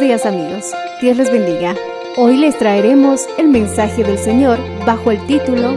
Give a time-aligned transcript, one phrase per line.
[0.00, 1.74] Días amigos, Dios les bendiga.
[2.16, 5.76] Hoy les traeremos el mensaje del Señor bajo el título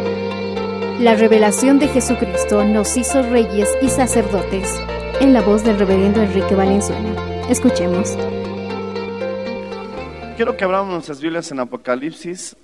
[1.00, 4.80] La revelación de Jesucristo nos hizo reyes y sacerdotes,
[5.20, 7.16] en la voz del reverendo Enrique Valenzuela.
[7.50, 8.16] Escuchemos.
[10.36, 12.56] Quiero que abramos nuestras Biblias en Apocalipsis,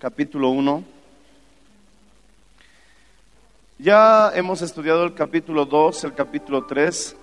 [0.00, 0.82] capítulo 1.
[3.78, 7.16] Ya hemos estudiado el capítulo 2, el capítulo 3,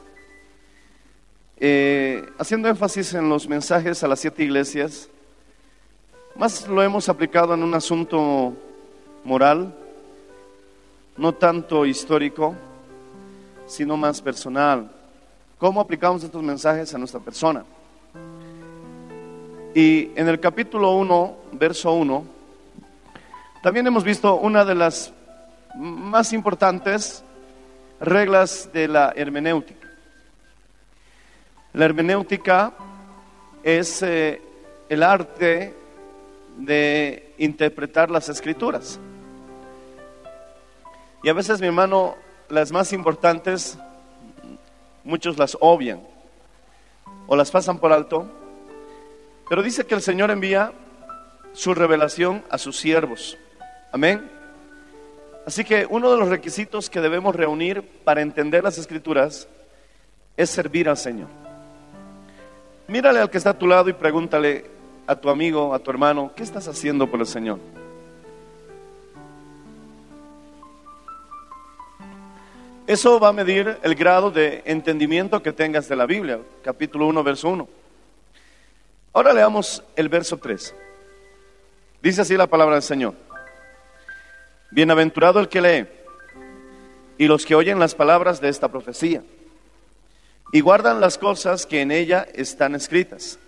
[1.63, 5.07] eh, haciendo énfasis en los mensajes a las siete iglesias.
[6.35, 8.53] Más lo hemos aplicado en un asunto
[9.23, 9.71] moral,
[11.17, 12.55] no tanto histórico,
[13.67, 14.89] sino más personal.
[15.59, 17.63] ¿Cómo aplicamos estos mensajes a nuestra persona?
[19.75, 22.25] Y en el capítulo 1, verso 1,
[23.61, 25.13] también hemos visto una de las
[25.75, 27.23] más importantes
[27.99, 29.80] reglas de la hermenéutica.
[31.73, 32.73] La hermenéutica
[33.63, 34.41] es eh,
[34.89, 35.73] el arte
[36.57, 38.99] de interpretar las escrituras.
[41.23, 42.15] Y a veces, mi hermano,
[42.49, 43.77] las más importantes,
[45.03, 46.01] muchos las obvian
[47.27, 48.29] o las pasan por alto,
[49.47, 50.73] pero dice que el Señor envía
[51.53, 53.37] su revelación a sus siervos.
[53.91, 54.29] Amén.
[55.45, 59.47] Así que uno de los requisitos que debemos reunir para entender las escrituras
[60.37, 61.27] es servir al Señor.
[62.91, 64.65] Mírale al que está a tu lado y pregúntale
[65.07, 67.57] a tu amigo, a tu hermano, ¿qué estás haciendo por el Señor?
[72.85, 77.23] Eso va a medir el grado de entendimiento que tengas de la Biblia, capítulo 1,
[77.23, 77.69] verso 1.
[79.13, 80.75] Ahora leamos el verso 3.
[82.01, 83.13] Dice así la palabra del Señor.
[84.69, 85.87] Bienaventurado el que lee
[87.17, 89.23] y los que oyen las palabras de esta profecía
[90.51, 93.39] y guardan las cosas que en ella están escritas,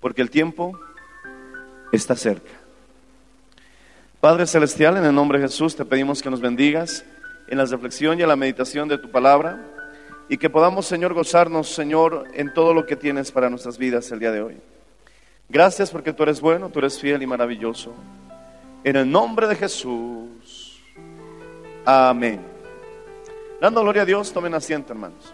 [0.00, 0.78] porque el tiempo
[1.92, 2.52] está cerca.
[4.20, 7.04] Padre Celestial, en el nombre de Jesús te pedimos que nos bendigas
[7.48, 9.64] en la reflexión y en la meditación de tu palabra
[10.28, 14.18] y que podamos, Señor, gozarnos, Señor, en todo lo que tienes para nuestras vidas el
[14.18, 14.56] día de hoy.
[15.48, 17.94] Gracias porque tú eres bueno, tú eres fiel y maravilloso.
[18.82, 20.80] En el nombre de Jesús.
[21.84, 22.40] Amén.
[23.60, 25.32] Dando gloria a Dios, tomen asiento, hermanos.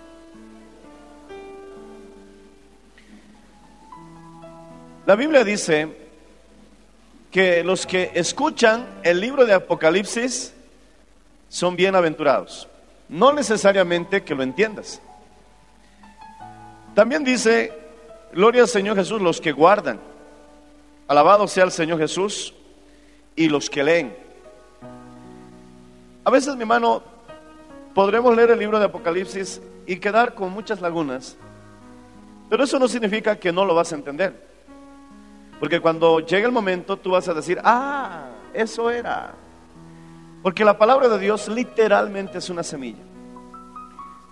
[5.13, 5.95] La Biblia dice
[7.31, 10.55] que los que escuchan el libro de Apocalipsis
[11.51, 12.67] son bienaventurados.
[13.11, 15.03] No necesariamente que lo entiendas.
[16.95, 17.75] También dice,
[18.33, 20.01] gloria al Señor Jesús, los que guardan.
[21.07, 22.55] Alabado sea el Señor Jesús
[23.37, 24.17] y los que leen.
[26.25, 27.03] A veces, mi hermano,
[27.95, 31.37] podremos leer el libro de Apocalipsis y quedar con muchas lagunas,
[32.49, 34.52] pero eso no significa que no lo vas a entender.
[35.63, 39.33] Porque cuando llegue el momento tú vas a decir, ah, eso era.
[40.43, 43.05] Porque la palabra de Dios literalmente es una semilla.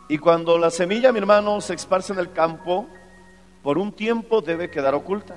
[0.09, 2.89] Y cuando la semilla, mi hermano, se esparce en el campo,
[3.63, 5.37] por un tiempo debe quedar oculta.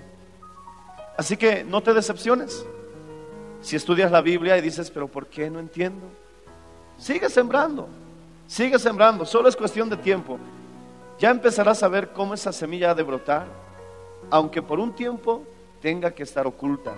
[1.16, 2.66] Así que no te decepciones.
[3.62, 6.08] Si estudias la Biblia y dices, pero ¿por qué no entiendo?
[6.98, 7.88] Sigue sembrando,
[8.48, 10.40] sigue sembrando, solo es cuestión de tiempo.
[11.20, 13.46] Ya empezarás a ver cómo esa semilla ha de brotar,
[14.32, 15.53] aunque por un tiempo
[15.84, 16.94] tenga que estar oculta.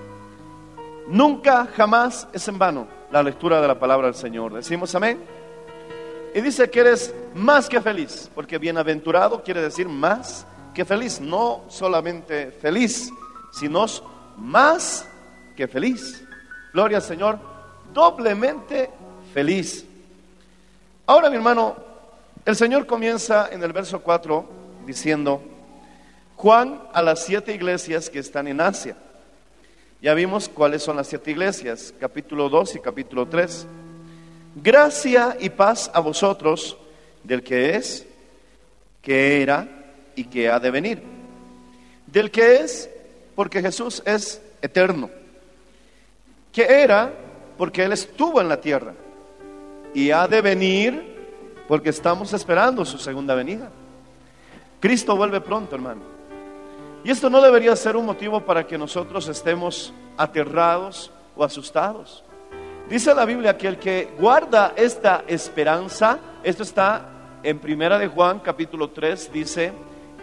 [1.08, 4.54] Nunca, jamás es en vano la lectura de la palabra del Señor.
[4.54, 5.20] Decimos amén.
[6.36, 11.64] Y dice que eres más que feliz, porque bienaventurado quiere decir más que feliz, no
[11.68, 13.10] solamente feliz,
[13.52, 13.88] sino
[14.38, 15.08] más
[15.58, 16.24] que feliz.
[16.72, 17.40] Gloria al Señor,
[17.92, 18.92] doblemente
[19.34, 19.84] feliz.
[21.08, 21.76] Ahora, mi hermano,
[22.46, 24.46] el Señor comienza en el verso 4
[24.86, 25.42] diciendo,
[26.36, 28.96] Juan a las siete iglesias que están en Asia.
[30.02, 33.66] Ya vimos cuáles son las siete iglesias, capítulo 2 y capítulo 3.
[34.56, 36.78] Gracia y paz a vosotros
[37.24, 38.06] del que es,
[39.02, 39.68] que era
[40.16, 41.02] y que ha de venir.
[42.06, 42.90] Del que es,
[43.34, 45.10] porque Jesús es eterno.
[46.52, 47.14] Que era,
[47.58, 48.94] porque Él estuvo en la tierra.
[49.94, 53.70] Y ha de venir, porque estamos esperando su segunda venida.
[54.82, 56.15] Cristo vuelve pronto, hermano.
[57.06, 62.24] Y esto no debería ser un motivo para que nosotros estemos aterrados o asustados.
[62.90, 67.08] Dice la Biblia que el que guarda esta esperanza, esto está
[67.44, 69.72] en Primera de Juan capítulo 3, dice,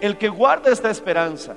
[0.00, 1.54] el que guarda esta esperanza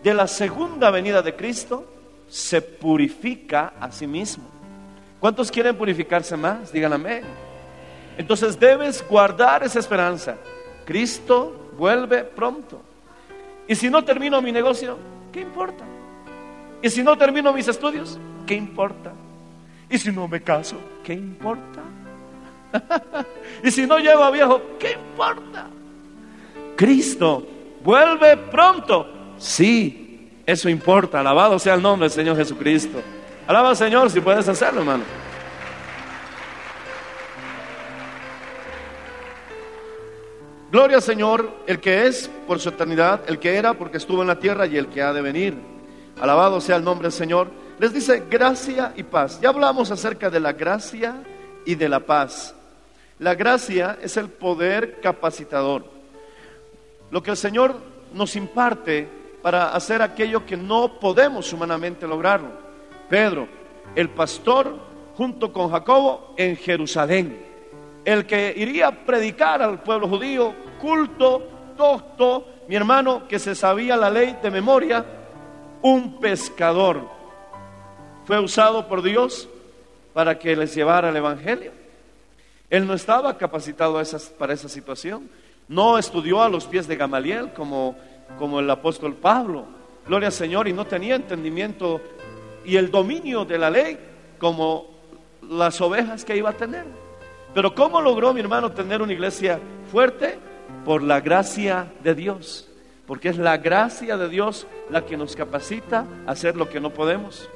[0.00, 1.84] de la segunda venida de Cristo,
[2.28, 4.44] se purifica a sí mismo.
[5.18, 6.70] ¿Cuántos quieren purificarse más?
[6.70, 7.24] Digan amén.
[8.16, 10.36] Entonces debes guardar esa esperanza.
[10.84, 12.87] Cristo vuelve pronto.
[13.68, 14.96] Y si no termino mi negocio,
[15.30, 15.84] ¿qué importa?
[16.82, 19.12] Y si no termino mis estudios, ¿qué importa?
[19.90, 21.82] Y si no me caso, ¿qué importa?
[23.62, 25.68] y si no llego a viejo, ¿qué importa?
[26.76, 27.46] Cristo
[27.84, 29.34] vuelve pronto.
[29.36, 31.20] Sí, eso importa.
[31.20, 33.00] Alabado sea el nombre del Señor Jesucristo.
[33.46, 35.04] Alaba al Señor si puedes hacerlo, hermano.
[40.70, 44.28] Gloria al Señor, el que es por su eternidad, el que era porque estuvo en
[44.28, 45.56] la tierra y el que ha de venir.
[46.20, 47.48] Alabado sea el nombre del Señor.
[47.78, 49.40] Les dice gracia y paz.
[49.40, 51.22] Ya hablamos acerca de la gracia
[51.64, 52.54] y de la paz.
[53.18, 55.86] La gracia es el poder capacitador.
[57.10, 57.76] Lo que el Señor
[58.12, 59.08] nos imparte
[59.40, 62.50] para hacer aquello que no podemos humanamente lograrlo.
[63.08, 63.48] Pedro,
[63.94, 64.76] el pastor,
[65.16, 67.47] junto con Jacobo, en Jerusalén
[68.04, 73.96] el que iría a predicar al pueblo judío, culto, docto, mi hermano que se sabía
[73.96, 75.04] la ley de memoria,
[75.82, 77.08] un pescador.
[78.24, 79.48] Fue usado por Dios
[80.12, 81.72] para que les llevara el Evangelio.
[82.70, 84.00] Él no estaba capacitado
[84.38, 85.30] para esa situación.
[85.68, 87.96] No estudió a los pies de Gamaliel como,
[88.38, 89.64] como el apóstol Pablo.
[90.06, 90.68] Gloria al Señor.
[90.68, 92.00] Y no tenía entendimiento
[92.64, 93.98] y el dominio de la ley
[94.38, 94.88] como
[95.42, 96.84] las ovejas que iba a tener.
[97.54, 99.60] Pero ¿cómo logró mi hermano tener una iglesia
[99.90, 100.38] fuerte?
[100.84, 102.68] Por la gracia de Dios.
[103.06, 106.90] Porque es la gracia de Dios la que nos capacita a hacer lo que no
[106.90, 107.48] podemos.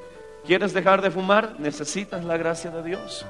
[0.46, 1.56] ¿Quieres dejar de fumar?
[1.60, 3.24] Necesitas la gracia de Dios.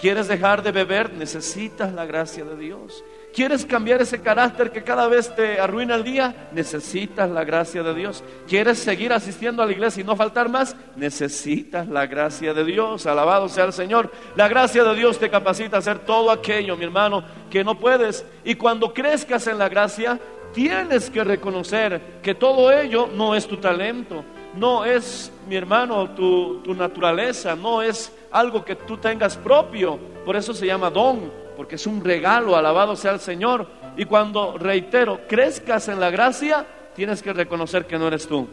[0.00, 1.12] ¿Quieres dejar de beber?
[1.12, 3.02] Necesitas la gracia de Dios.
[3.32, 6.48] ¿Quieres cambiar ese carácter que cada vez te arruina el día?
[6.52, 8.22] Necesitas la gracia de Dios.
[8.46, 10.76] ¿Quieres seguir asistiendo a la iglesia y no faltar más?
[10.96, 13.06] Necesitas la gracia de Dios.
[13.06, 14.12] Alabado sea el Señor.
[14.36, 18.26] La gracia de Dios te capacita a hacer todo aquello, mi hermano, que no puedes.
[18.44, 20.20] Y cuando crezcas en la gracia,
[20.52, 24.24] tienes que reconocer que todo ello no es tu talento,
[24.54, 29.98] no es, mi hermano, tu, tu naturaleza, no es algo que tú tengas propio.
[30.26, 33.68] Por eso se llama don porque es un regalo, alabado sea el Señor.
[33.96, 36.66] Y cuando, reitero, crezcas en la gracia,
[36.96, 38.48] tienes que reconocer que no eres tú.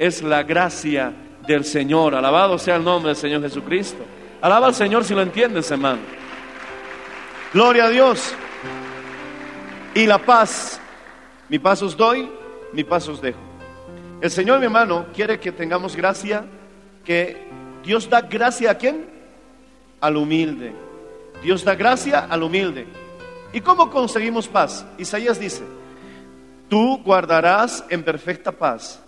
[0.00, 1.12] Es la gracia
[1.46, 4.02] del Señor, alabado sea el nombre del Señor Jesucristo.
[4.42, 6.00] Alaba al Señor si lo entiendes, hermano.
[7.52, 8.34] Gloria a Dios.
[9.94, 10.80] Y la paz,
[11.48, 12.28] mi paz os doy,
[12.72, 13.38] mi paz os dejo.
[14.20, 16.44] El Señor, mi hermano, quiere que tengamos gracia,
[17.04, 17.46] que
[17.84, 19.06] Dios da gracia a quién?
[20.00, 20.93] Al humilde.
[21.44, 22.86] Dios da gracia al humilde.
[23.52, 24.86] ¿Y cómo conseguimos paz?
[24.96, 25.62] Isaías dice,
[26.70, 29.00] tú guardarás en perfecta paz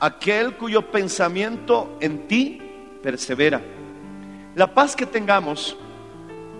[0.00, 2.62] aquel cuyo pensamiento en ti
[3.02, 3.60] persevera.
[4.54, 5.76] La paz que tengamos,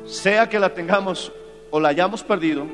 [0.05, 1.33] sea que la tengamos
[1.71, 2.67] o la hayamos perdido,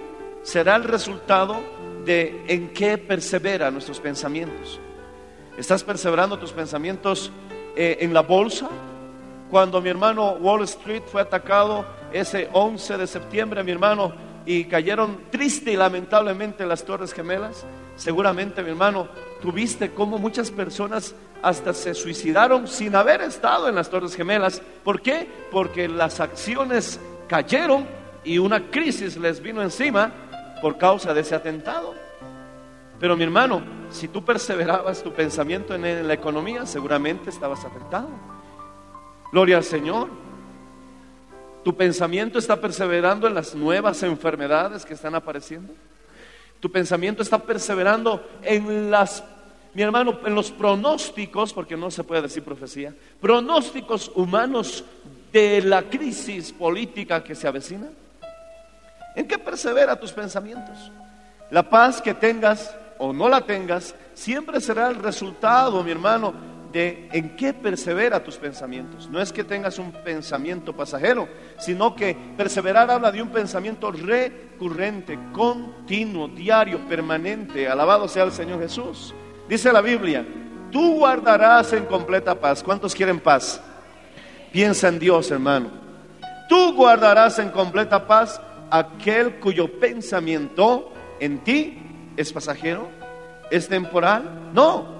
[0.43, 1.57] será el resultado
[2.05, 4.81] de en qué persevera nuestros pensamientos.
[5.57, 7.31] ¿Estás perseverando tus pensamientos
[7.77, 8.69] eh, en la bolsa?
[9.53, 14.13] Cuando mi hermano Wall Street fue atacado ese 11 de septiembre, mi hermano,
[14.47, 17.67] y cayeron triste y lamentablemente las Torres Gemelas,
[17.97, 19.09] seguramente, mi hermano,
[19.43, 24.63] tuviste como muchas personas hasta se suicidaron sin haber estado en las Torres Gemelas.
[24.85, 25.29] ¿Por qué?
[25.51, 27.87] Porque las acciones cayeron
[28.23, 30.13] y una crisis les vino encima
[30.63, 31.95] por causa de ese atentado.
[33.01, 38.09] Pero mi hermano, si tú perseverabas tu pensamiento en la economía, seguramente estabas afectado.
[39.33, 40.24] Gloria al Señor.
[41.65, 45.73] Tu pensamiento está perseverando en las nuevas enfermedades que están apareciendo.
[46.61, 49.25] Tu pensamiento está perseverando en las,
[49.73, 54.85] mi hermano, en los pronósticos, porque no se puede decir profecía, pronósticos humanos
[55.33, 57.89] de la crisis política que se avecina.
[59.17, 60.93] ¿En qué persevera tus pensamientos?
[61.51, 66.35] La paz que tengas o no la tengas siempre será el resultado, mi hermano,
[66.75, 69.09] en qué persevera tus pensamientos.
[69.09, 71.29] No es que tengas un pensamiento pasajero,
[71.59, 77.69] sino que perseverar habla de un pensamiento recurrente, continuo, diario, permanente.
[77.69, 79.15] Alabado sea el Señor Jesús.
[79.49, 80.27] Dice la Biblia,
[80.73, 82.63] tú guardarás en completa paz.
[82.63, 83.63] ¿Cuántos quieren paz?
[84.53, 85.71] Piensa en Dios, hermano.
[86.49, 88.41] Tú guardarás en completa paz
[88.71, 91.79] aquel cuyo pensamiento en ti
[92.17, 92.89] es pasajero,
[93.51, 94.51] es temporal.
[94.53, 94.94] No,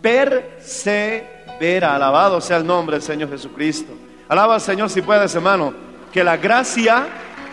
[0.00, 1.94] persevera.
[1.94, 3.92] Alabado sea el nombre del Señor Jesucristo.
[4.28, 5.74] Alaba al Señor si puedes, hermano.
[6.12, 7.06] Que la gracia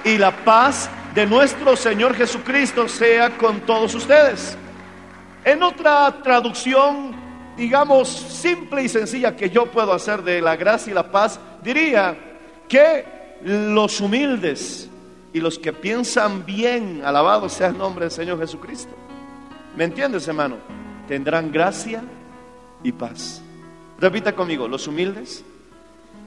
[0.03, 4.57] y la paz de nuestro Señor Jesucristo sea con todos ustedes.
[5.43, 7.15] En otra traducción,
[7.55, 12.17] digamos, simple y sencilla que yo puedo hacer de la gracia y la paz, diría
[12.67, 13.05] que
[13.43, 14.89] los humildes
[15.33, 18.95] y los que piensan bien, alabado sea el nombre del Señor Jesucristo.
[19.75, 20.57] ¿Me entiendes, hermano?
[21.07, 22.01] Tendrán gracia
[22.85, 23.41] y paz.
[23.99, 25.43] Repita conmigo, los humildes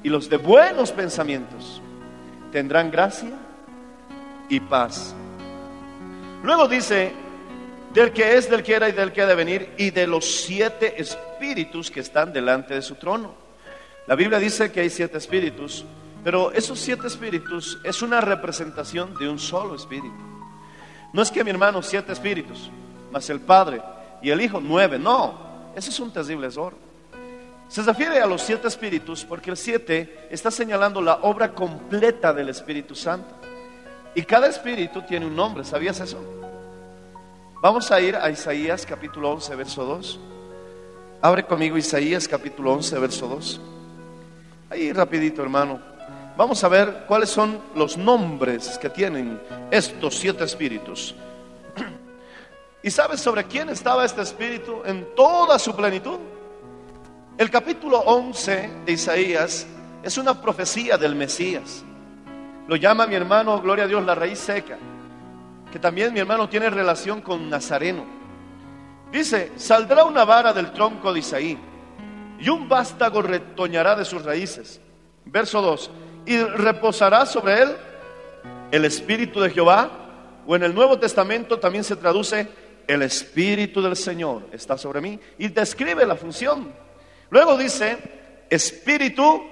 [0.03, 1.81] y los de buenos pensamientos
[2.51, 3.31] tendrán gracia
[4.49, 5.15] y paz.
[6.43, 7.13] Luego dice,
[7.95, 10.25] del que es, del que era y del que ha de venir, y de los
[10.25, 13.35] siete espíritus que están delante de su trono.
[14.09, 15.85] La Biblia dice que hay siete espíritus,
[16.25, 20.11] pero esos siete espíritus es una representación de un solo espíritu.
[21.13, 22.69] No es que mi hermano siete espíritus,
[23.13, 23.81] más el Padre
[24.23, 26.75] y el Hijo nueve, no, ese es un terrible error.
[27.69, 32.49] Se refiere a los siete espíritus porque el siete está señalando la obra completa del
[32.49, 33.35] Espíritu Santo.
[34.15, 36.19] Y cada espíritu tiene un nombre, ¿sabías eso?
[37.61, 40.21] Vamos a ir a Isaías capítulo 11, verso 2.
[41.21, 43.61] Abre conmigo Isaías capítulo 11, verso 2.
[44.71, 45.81] Ahí rapidito, hermano.
[46.37, 51.15] Vamos a ver cuáles son los nombres que tienen estos siete espíritus.
[52.89, 56.19] ¿Y sabes sobre quién estaba este espíritu en toda su plenitud?
[57.37, 59.67] El capítulo 11 de Isaías
[60.03, 61.85] es una profecía del Mesías.
[62.67, 64.79] Lo llama mi hermano, gloria a Dios, la raíz seca,
[65.71, 68.07] que también mi hermano tiene relación con Nazareno.
[69.13, 71.59] Dice, saldrá una vara del tronco de Isaí
[72.41, 74.81] y un vástago retoñará de sus raíces.
[75.27, 75.91] Verso 2,
[76.25, 77.77] y reposará sobre él
[78.71, 79.91] el espíritu de Jehová,
[80.47, 85.21] o en el Nuevo Testamento también se traduce el Espíritu del Señor está sobre mí
[85.39, 86.73] y describe la función.
[87.31, 87.99] Luego dice,
[88.49, 89.43] Espíritu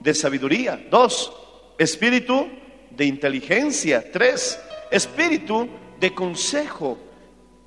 [0.00, 0.88] de sabiduría.
[0.90, 1.32] Dos,
[1.78, 2.48] Espíritu
[2.90, 4.10] de inteligencia.
[4.10, 5.68] Tres, Espíritu
[6.00, 6.98] de consejo.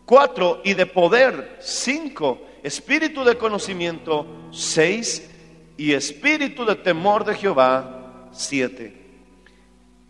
[0.05, 1.57] Cuatro, y de poder.
[1.61, 4.27] Cinco, Espíritu de conocimiento.
[4.51, 5.29] Seis,
[5.77, 8.29] y Espíritu de temor de Jehová.
[8.33, 9.03] Siete.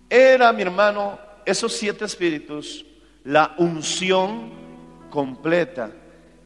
[0.09, 2.85] Era, mi hermano, esos siete espíritus,
[3.23, 4.62] la unción
[5.13, 5.91] completa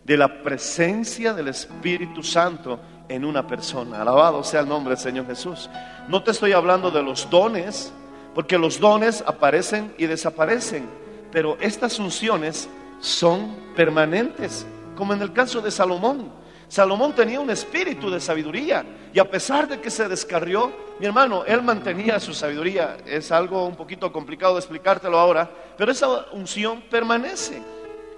[0.04, 4.02] de la presencia del Espíritu Santo en una persona.
[4.02, 5.70] Alabado sea el nombre del Señor Jesús.
[6.10, 7.94] No te estoy hablando de los dones,
[8.36, 10.86] porque los dones aparecen y desaparecen,
[11.32, 12.68] pero estas unciones
[13.00, 16.30] son permanentes, como en el caso de Salomón.
[16.68, 18.84] Salomón tenía un espíritu de sabiduría
[19.14, 22.98] y a pesar de que se descarrió, mi hermano, él mantenía su sabiduría.
[23.06, 27.77] Es algo un poquito complicado de explicártelo ahora, pero esa unción permanece.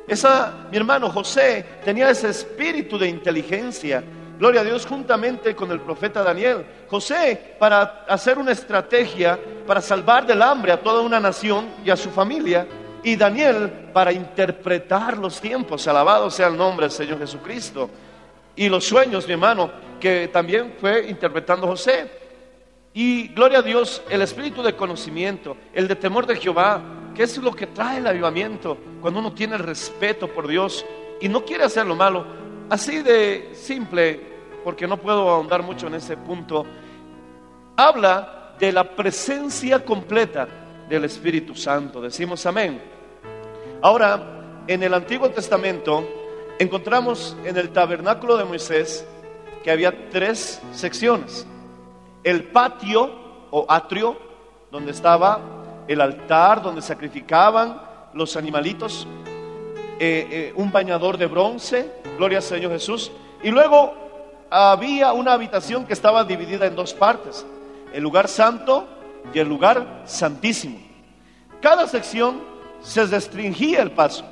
[0.09, 4.03] Esa, mi hermano José tenía ese espíritu de inteligencia.
[4.39, 6.65] Gloria a Dios juntamente con el profeta Daniel.
[6.89, 11.95] José para hacer una estrategia para salvar del hambre a toda una nación y a
[11.95, 12.65] su familia.
[13.03, 15.87] Y Daniel para interpretar los tiempos.
[15.87, 17.87] Alabado sea el nombre del Señor Jesucristo.
[18.55, 22.09] Y los sueños, mi hermano, que también fue interpretando José.
[22.95, 26.81] Y gloria a Dios, el espíritu de conocimiento, el de temor de Jehová,
[27.23, 30.85] es lo que trae el avivamiento cuando uno tiene respeto por Dios
[31.19, 32.25] y no quiere hacer lo malo.
[32.69, 34.21] Así de simple,
[34.63, 36.65] porque no puedo ahondar mucho en ese punto,
[37.75, 40.47] habla de la presencia completa
[40.87, 42.01] del Espíritu Santo.
[42.01, 42.81] Decimos amén.
[43.81, 46.07] Ahora, en el Antiguo Testamento
[46.59, 49.05] encontramos en el tabernáculo de Moisés
[49.63, 51.45] que había tres secciones.
[52.23, 53.11] El patio
[53.51, 54.17] o atrio,
[54.71, 55.58] donde estaba
[55.89, 57.81] el altar, donde sacrificaban
[58.13, 59.07] los animalitos,
[59.99, 63.95] eh, eh, un bañador de bronce, gloria al Señor Jesús, y luego
[64.51, 67.45] había una habitación que estaba dividida en dos partes.
[67.91, 68.87] el lugar santo
[69.33, 70.77] y el lugar santísimo.
[71.59, 72.39] Cada sección
[72.81, 74.23] se restringía el paso.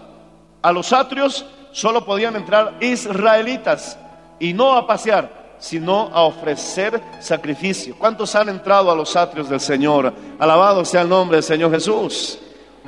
[0.61, 3.97] A los atrios solo podían entrar israelitas
[4.39, 7.95] y no a pasear, sino a ofrecer sacrificio.
[7.97, 10.13] ¿Cuántos han entrado a los atrios del Señor?
[10.39, 12.39] Alabado sea el nombre del Señor Jesús.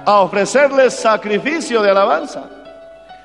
[0.05, 2.49] A ofrecerles sacrificio de alabanza.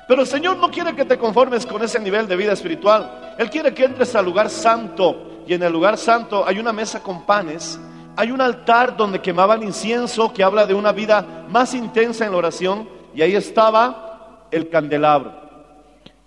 [0.07, 3.35] Pero el Señor no quiere que te conformes con ese nivel de vida espiritual.
[3.37, 5.43] Él quiere que entres al lugar santo.
[5.47, 7.79] Y en el lugar santo hay una mesa con panes.
[8.15, 12.37] Hay un altar donde quemaban incienso que habla de una vida más intensa en la
[12.37, 12.87] oración.
[13.15, 15.33] Y ahí estaba el candelabro.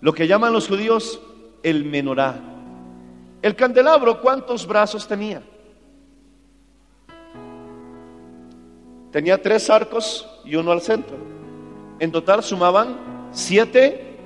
[0.00, 1.20] Lo que llaman los judíos
[1.62, 2.57] el menorá.
[3.40, 5.42] El candelabro, ¿cuántos brazos tenía?
[9.12, 11.16] Tenía tres arcos y uno al centro.
[11.98, 14.16] En total sumaban siete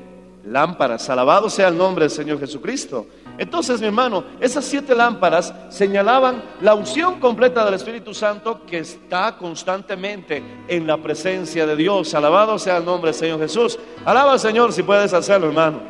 [0.45, 1.09] lámparas.
[1.09, 3.07] Alabado sea el nombre del Señor Jesucristo.
[3.39, 9.37] Entonces, mi hermano, esas siete lámparas señalaban la unción completa del Espíritu Santo que está
[9.37, 12.15] constantemente en la presencia de Dios.
[12.15, 13.79] Alabado sea el nombre del Señor Jesús.
[14.05, 15.81] Alaba al Señor si puedes hacerlo, hermano.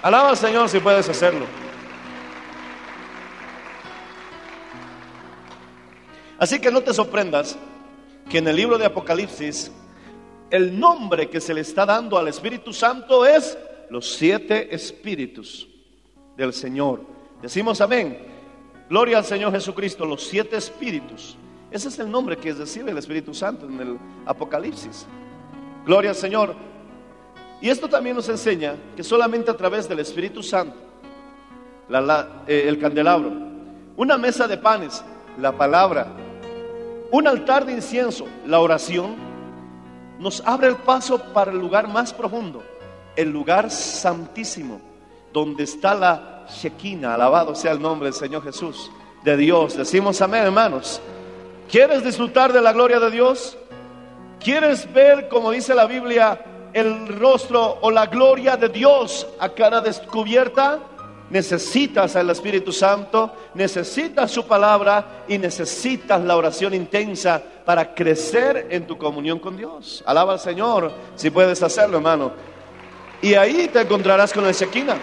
[0.00, 1.44] Alaba al Señor si puedes hacerlo.
[6.42, 7.56] Así que no te sorprendas
[8.28, 9.70] que en el libro de Apocalipsis
[10.50, 13.56] el nombre que se le está dando al Espíritu Santo es
[13.90, 15.68] los siete espíritus
[16.36, 17.02] del Señor.
[17.40, 18.26] Decimos amén.
[18.90, 21.36] Gloria al Señor Jesucristo, los siete espíritus.
[21.70, 25.06] Ese es el nombre que recibe el Espíritu Santo en el Apocalipsis.
[25.86, 26.56] Gloria al Señor.
[27.60, 30.74] Y esto también nos enseña que solamente a través del Espíritu Santo,
[32.48, 33.30] eh, el candelabro,
[33.96, 35.04] una mesa de panes,
[35.38, 36.16] la palabra,
[37.12, 39.14] un altar de incienso, la oración,
[40.18, 42.62] nos abre el paso para el lugar más profundo,
[43.14, 44.80] el lugar santísimo,
[45.30, 48.90] donde está la Shekinah, alabado sea el nombre del Señor Jesús,
[49.22, 49.76] de Dios.
[49.76, 51.02] Decimos amén, hermanos.
[51.70, 53.58] ¿Quieres disfrutar de la gloria de Dios?
[54.40, 59.82] ¿Quieres ver, como dice la Biblia, el rostro o la gloria de Dios a cara
[59.82, 60.78] descubierta?
[61.32, 68.86] Necesitas al Espíritu Santo, necesitas su palabra y necesitas la oración intensa para crecer en
[68.86, 70.04] tu comunión con Dios.
[70.04, 72.32] Alaba al Señor si puedes hacerlo, hermano.
[73.22, 74.98] Y ahí te encontrarás con la Shekinah.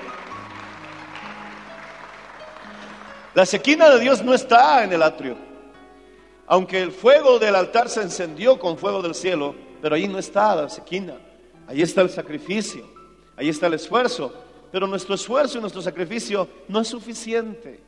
[3.33, 5.35] La Shekinah de Dios no está en el atrio.
[6.45, 10.53] Aunque el fuego del altar se encendió con fuego del cielo, pero ahí no está
[10.53, 11.17] la Shekinah.
[11.65, 12.85] Ahí está el sacrificio,
[13.35, 14.31] ahí está el esfuerzo.
[14.71, 17.79] Pero nuestro esfuerzo y nuestro sacrificio no es suficiente.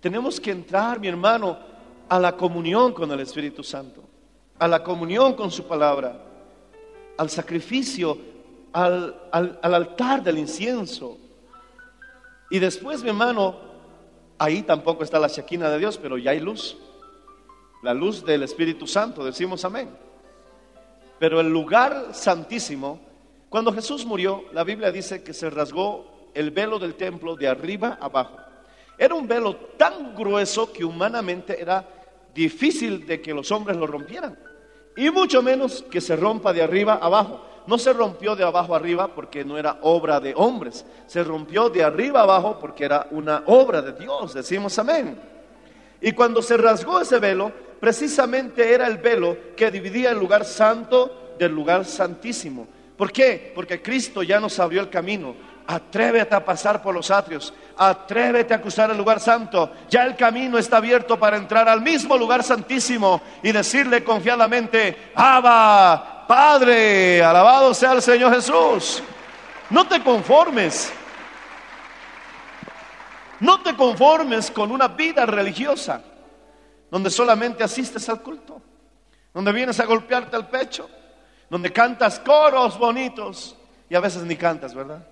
[0.00, 1.58] Tenemos que entrar, mi hermano,
[2.08, 4.02] a la comunión con el Espíritu Santo,
[4.58, 6.20] a la comunión con su palabra,
[7.16, 8.18] al sacrificio,
[8.72, 11.16] al, al- al altar del incienso.
[12.50, 13.56] Y después, mi hermano,
[14.38, 16.76] ahí tampoco está la Shekinah de Dios, pero ya hay luz.
[17.82, 19.88] La luz del Espíritu Santo, decimos amén.
[21.18, 23.00] Pero el lugar santísimo,
[23.48, 26.04] cuando Jesús murió, la Biblia dice que se rasgó
[26.36, 28.36] el velo del templo de arriba abajo.
[28.98, 31.84] Era un velo tan grueso que humanamente era
[32.34, 34.38] difícil de que los hombres lo rompieran.
[34.96, 37.44] Y mucho menos que se rompa de arriba abajo.
[37.66, 40.86] No se rompió de abajo arriba porque no era obra de hombres.
[41.06, 44.34] Se rompió de arriba abajo porque era una obra de Dios.
[44.34, 45.18] Decimos amén.
[46.00, 51.34] Y cuando se rasgó ese velo, precisamente era el velo que dividía el lugar santo
[51.38, 52.66] del lugar santísimo.
[52.96, 53.52] ¿Por qué?
[53.54, 55.34] Porque Cristo ya nos abrió el camino.
[55.66, 57.52] Atrévete a pasar por los atrios.
[57.76, 59.72] Atrévete a cruzar el lugar santo.
[59.90, 66.24] Ya el camino está abierto para entrar al mismo lugar santísimo y decirle confiadamente, Abba,
[66.26, 69.02] Padre, alabado sea el Señor Jesús.
[69.70, 70.92] No te conformes.
[73.40, 76.00] No te conformes con una vida religiosa
[76.90, 78.62] donde solamente asistes al culto,
[79.34, 80.88] donde vienes a golpearte el pecho,
[81.50, 83.56] donde cantas coros bonitos
[83.90, 85.04] y a veces ni cantas, ¿verdad?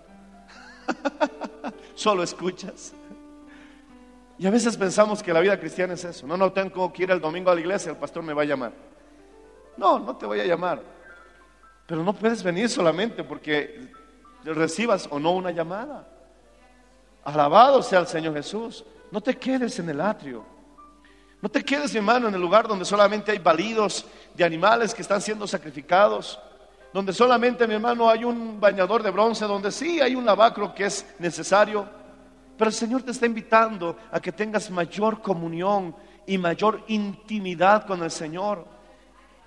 [1.95, 2.93] Solo escuchas.
[4.39, 6.27] Y a veces pensamos que la vida cristiana es eso.
[6.27, 8.47] No, no tengo que ir el domingo a la iglesia, el pastor me va a
[8.47, 8.73] llamar.
[9.77, 10.83] No, no te voy a llamar.
[11.87, 13.91] Pero no puedes venir solamente porque
[14.45, 16.09] recibas o no una llamada.
[17.25, 18.85] Alabado sea el Señor Jesús.
[19.11, 20.45] No te quedes en el atrio.
[21.41, 25.03] No te quedes, mi hermano, en el lugar donde solamente hay balidos de animales que
[25.03, 26.41] están siendo sacrificados.
[26.95, 30.85] Donde solamente, mi hermano, hay un bañador de bronce, donde sí hay un lavacro que
[30.85, 31.85] es necesario.
[32.57, 35.93] Pero el Señor te está invitando a que tengas mayor comunión
[36.25, 38.65] y mayor intimidad con el Señor.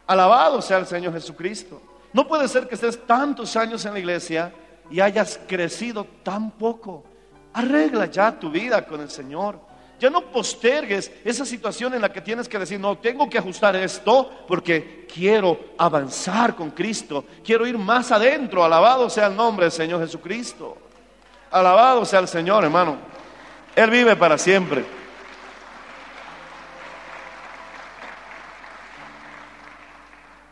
[0.08, 1.82] Alabado sea el Señor Jesucristo.
[2.12, 4.54] No puede ser que estés tantos años en la iglesia
[4.92, 7.06] y hayas crecido tan poco.
[7.54, 9.58] Arregla ya tu vida con el Señor.
[10.00, 13.76] Ya no postergues esa situación en la que tienes que decir, no, tengo que ajustar
[13.76, 18.64] esto porque quiero avanzar con Cristo, quiero ir más adentro.
[18.64, 20.78] Alabado sea el nombre del Señor Jesucristo.
[21.50, 22.98] Alabado sea el Señor, hermano.
[23.76, 24.86] Él vive para siempre.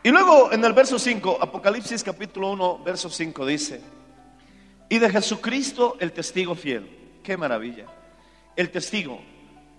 [0.02, 3.80] Y luego en el verso 5, Apocalipsis capítulo 1, verso 5 dice,
[4.88, 7.18] y de Jesucristo el testigo fiel.
[7.22, 7.86] Qué maravilla.
[8.54, 9.20] El testigo.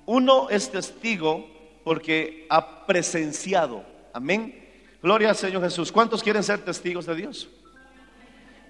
[0.07, 1.45] Uno es testigo
[1.83, 3.83] porque ha presenciado.
[4.13, 4.67] Amén.
[5.03, 5.91] Gloria al Señor Jesús.
[5.91, 7.49] ¿Cuántos quieren ser testigos de Dios?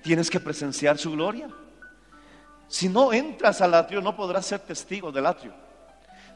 [0.03, 1.47] Tienes que presenciar su gloria.
[2.67, 5.53] Si no entras al atrio, no podrás ser testigo del atrio.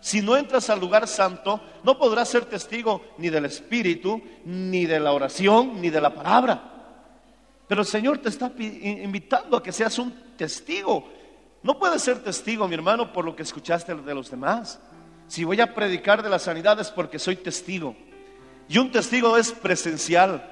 [0.01, 4.99] Si no entras al lugar santo, no podrás ser testigo ni del Espíritu, ni de
[4.99, 6.61] la oración, ni de la palabra.
[7.67, 11.07] Pero el Señor te está invitando a que seas un testigo.
[11.63, 14.79] No puedes ser testigo, mi hermano, por lo que escuchaste de los demás.
[15.31, 17.95] Si voy a predicar de la sanidad es porque soy testigo.
[18.67, 20.45] Y un testigo es presencial.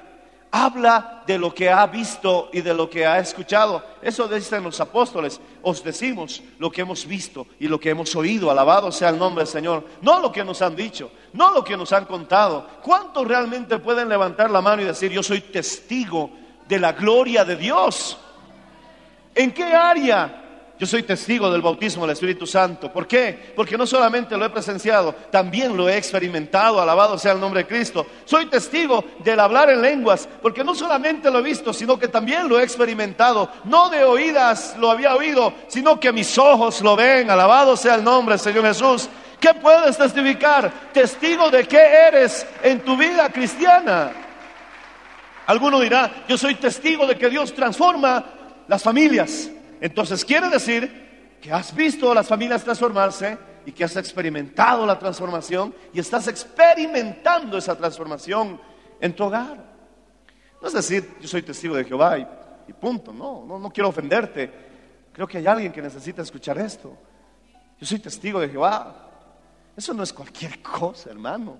[0.50, 3.84] Habla de lo que ha visto y de lo que ha escuchado.
[4.00, 5.38] Eso dicen los apóstoles.
[5.60, 8.50] Os decimos lo que hemos visto y lo que hemos oído.
[8.50, 9.84] Alabado sea el nombre del Señor.
[10.00, 12.66] No lo que nos han dicho, no lo que nos han contado.
[12.82, 16.30] ¿Cuántos realmente pueden levantar la mano y decir, yo soy testigo
[16.66, 18.16] de la gloria de Dios?
[19.34, 20.40] ¿En qué área?
[20.80, 22.90] Yo soy testigo del bautismo del Espíritu Santo.
[22.90, 23.52] ¿Por qué?
[23.54, 26.80] Porque no solamente lo he presenciado, también lo he experimentado.
[26.80, 28.06] Alabado sea el nombre de Cristo.
[28.24, 32.48] Soy testigo del hablar en lenguas, porque no solamente lo he visto, sino que también
[32.48, 33.50] lo he experimentado.
[33.64, 37.30] No de oídas lo había oído, sino que mis ojos lo ven.
[37.30, 39.06] Alabado sea el nombre Señor Jesús.
[39.38, 40.72] ¿Qué puedes testificar?
[40.94, 44.12] Testigo de qué eres en tu vida cristiana.
[45.46, 48.24] Alguno dirá, yo soy testigo de que Dios transforma
[48.66, 49.50] las familias.
[49.80, 54.98] Entonces quiere decir que has visto a las familias transformarse y que has experimentado la
[54.98, 58.60] transformación y estás experimentando esa transformación
[59.00, 59.70] en tu hogar.
[60.60, 63.12] No es decir, yo soy testigo de Jehová y, punto.
[63.12, 64.52] No, no, no quiero ofenderte.
[65.12, 66.96] Creo que hay alguien que necesita escuchar esto.
[67.78, 69.08] Yo soy testigo de Jehová.
[69.76, 71.56] Eso no es cualquier cosa, hermano.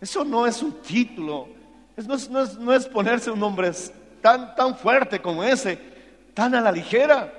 [0.00, 1.48] Eso no es un título.
[1.96, 3.70] Es- no, es, no es- no es ponerse un nombre
[4.20, 5.78] tan, tan fuerte como ese,
[6.34, 7.32] tan a la ligera,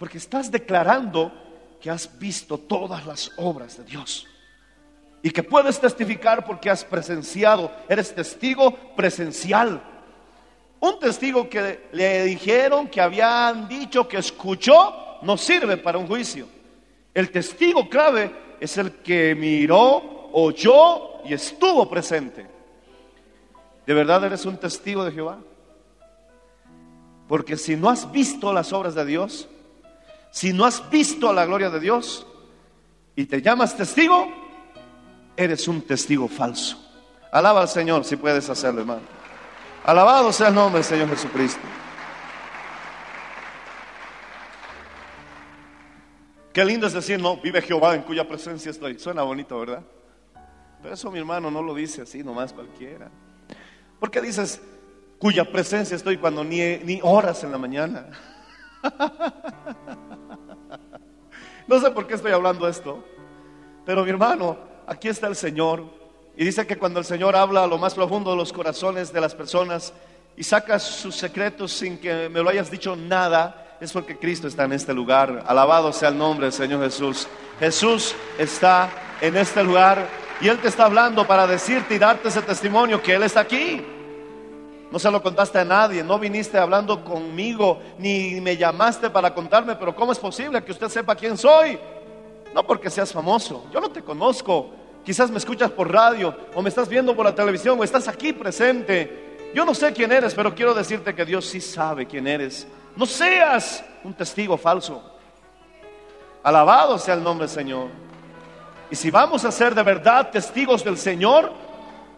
[0.00, 1.30] porque estás declarando
[1.78, 4.26] que has visto todas las obras de Dios
[5.22, 9.78] y que puedes testificar porque has presenciado, eres testigo presencial.
[10.80, 16.48] Un testigo que le dijeron, que habían dicho, que escuchó, no sirve para un juicio.
[17.12, 22.46] El testigo clave es el que miró, oyó y estuvo presente.
[23.86, 25.40] ¿De verdad eres un testigo de Jehová?
[27.28, 29.46] Porque si no has visto las obras de Dios,
[30.30, 32.26] si no has visto la gloria de Dios
[33.16, 34.28] y te llamas testigo,
[35.36, 36.78] eres un testigo falso.
[37.32, 39.02] Alaba al Señor si puedes hacerlo, hermano.
[39.84, 41.60] Alabado sea el nombre del Señor Jesucristo.
[46.52, 48.98] Qué lindo es decir, no, vive Jehová en cuya presencia estoy.
[48.98, 49.82] Suena bonito, ¿verdad?
[50.82, 53.10] Pero eso mi hermano no lo dice así nomás cualquiera.
[53.98, 54.60] ¿Por qué dices
[55.18, 58.08] cuya presencia estoy cuando ni, ni horas en la mañana?
[61.70, 62.98] No sé por qué estoy hablando esto,
[63.86, 65.84] pero mi hermano, aquí está el Señor.
[66.36, 69.20] Y dice que cuando el Señor habla a lo más profundo de los corazones de
[69.20, 69.92] las personas
[70.36, 74.64] y saca sus secretos sin que me lo hayas dicho nada, es porque Cristo está
[74.64, 75.44] en este lugar.
[75.46, 77.28] Alabado sea el nombre del Señor Jesús.
[77.60, 80.08] Jesús está en este lugar
[80.40, 83.80] y Él te está hablando para decirte y darte ese testimonio que Él está aquí.
[84.90, 89.76] No se lo contaste a nadie, no viniste hablando conmigo, ni me llamaste para contarme,
[89.76, 91.78] pero ¿cómo es posible que usted sepa quién soy?
[92.52, 94.70] No porque seas famoso, yo no te conozco.
[95.04, 98.32] Quizás me escuchas por radio, o me estás viendo por la televisión, o estás aquí
[98.32, 99.38] presente.
[99.54, 102.66] Yo no sé quién eres, pero quiero decirte que Dios sí sabe quién eres.
[102.96, 105.02] No seas un testigo falso.
[106.42, 107.88] Alabado sea el nombre del Señor.
[108.90, 111.52] Y si vamos a ser de verdad testigos del Señor,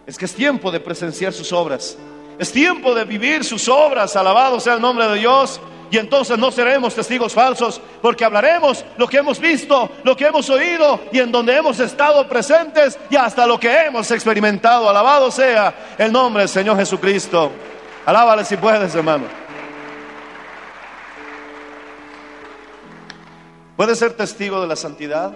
[0.07, 1.99] es que es tiempo de presenciar sus obras.
[2.42, 4.16] Es tiempo de vivir sus obras.
[4.16, 5.61] Alabado sea el nombre de Dios.
[5.92, 10.50] Y entonces no seremos testigos falsos, porque hablaremos lo que hemos visto, lo que hemos
[10.50, 14.90] oído y en donde hemos estado presentes y hasta lo que hemos experimentado.
[14.90, 17.52] Alabado sea el nombre del Señor Jesucristo.
[18.05, 19.26] Alábale si puedes, hermano.
[23.76, 25.33] ¿Puedes ser testigo de la santidad?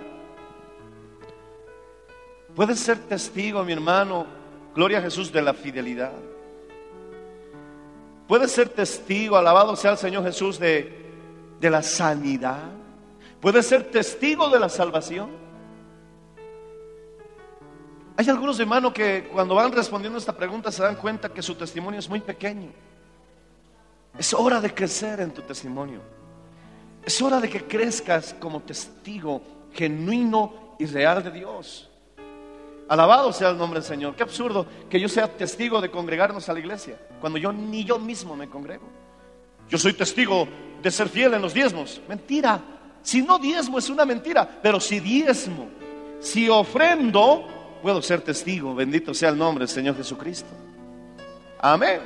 [2.56, 4.26] ¿Puedes ser testigo, mi hermano,
[4.74, 6.10] gloria a Jesús, de la fidelidad?
[8.26, 11.12] ¿Puedes ser testigo, alabado sea el Señor Jesús, de,
[11.60, 12.64] de la sanidad?
[13.40, 15.30] ¿Puedes ser testigo de la salvación?
[18.16, 22.00] Hay algunos hermanos que cuando van respondiendo esta pregunta se dan cuenta que su testimonio
[22.00, 22.70] es muy pequeño.
[24.18, 26.00] Es hora de crecer en tu testimonio.
[27.04, 31.90] Es hora de que crezcas como testigo genuino y real de Dios.
[32.88, 34.14] Alabado sea el nombre del Señor.
[34.14, 37.98] Qué absurdo que yo sea testigo de congregarnos a la iglesia cuando yo ni yo
[37.98, 38.88] mismo me congrego.
[39.68, 40.46] Yo soy testigo
[40.80, 42.00] de ser fiel en los diezmos.
[42.08, 42.60] Mentira.
[43.02, 45.68] Si no diezmo es una mentira, pero si diezmo,
[46.20, 48.74] si ofrendo, puedo ser testigo.
[48.74, 50.50] Bendito sea el nombre del Señor Jesucristo.
[51.60, 52.00] Amén.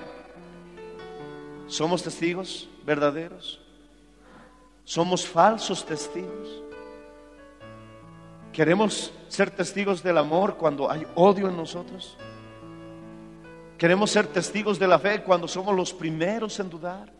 [1.67, 3.61] ¿Somos testigos verdaderos?
[4.85, 6.63] ¿Somos falsos testigos?
[8.53, 12.17] ¿Queremos ser testigos del amor cuando hay odio en nosotros?
[13.79, 17.11] ¿Queremos ser testigos de la fe cuando somos los primeros en dudar?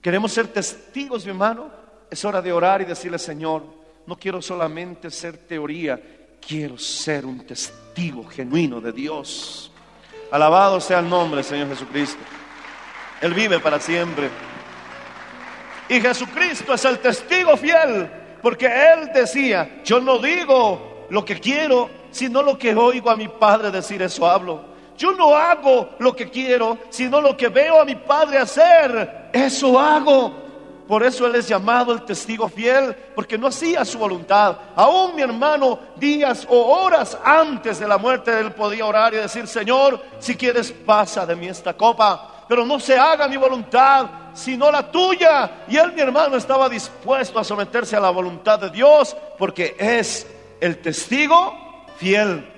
[0.00, 1.70] ¿Queremos ser testigos, mi hermano?
[2.10, 3.64] Es hora de orar y decirle, Señor,
[4.06, 6.00] no quiero solamente ser teoría,
[6.40, 9.72] quiero ser un testigo genuino de Dios.
[10.30, 12.22] Alabado sea el nombre, Señor Jesucristo.
[13.20, 14.30] Él vive para siempre.
[15.88, 18.08] Y Jesucristo es el testigo fiel,
[18.42, 23.28] porque Él decía, yo no digo lo que quiero, sino lo que oigo a mi
[23.28, 24.62] Padre decir, eso hablo.
[24.96, 29.78] Yo no hago lo que quiero, sino lo que veo a mi Padre hacer, eso
[29.78, 30.48] hago.
[30.88, 34.56] Por eso Él es llamado el testigo fiel, porque no hacía su voluntad.
[34.74, 39.46] Aún mi hermano, días o horas antes de la muerte, Él podía orar y decir,
[39.46, 44.70] Señor, si quieres, pasa de mí esta copa pero no se haga mi voluntad, sino
[44.70, 45.64] la tuya.
[45.68, 50.26] Y él, mi hermano, estaba dispuesto a someterse a la voluntad de Dios, porque es
[50.60, 52.48] el testigo fiel,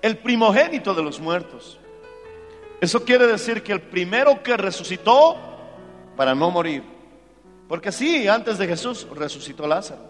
[0.00, 1.78] el primogénito de los muertos.
[2.80, 5.36] Eso quiere decir que el primero que resucitó
[6.16, 6.82] para no morir.
[7.68, 10.02] Porque sí, antes de Jesús resucitó Lázaro.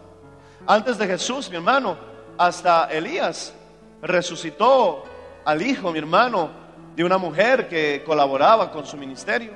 [0.67, 1.97] Antes de Jesús, mi hermano,
[2.39, 3.55] hasta Elías
[4.01, 5.05] resucitó
[5.45, 6.62] al hijo, mi hermano,
[6.95, 9.53] de una mujer que colaboraba con su ministerio.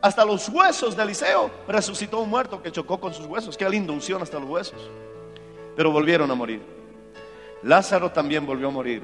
[0.00, 3.56] Hasta los huesos de Eliseo resucitó un muerto que chocó con sus huesos.
[3.56, 4.90] Qué linda unción hasta los huesos.
[5.76, 6.62] Pero volvieron a morir.
[7.62, 9.02] Lázaro también volvió a morir.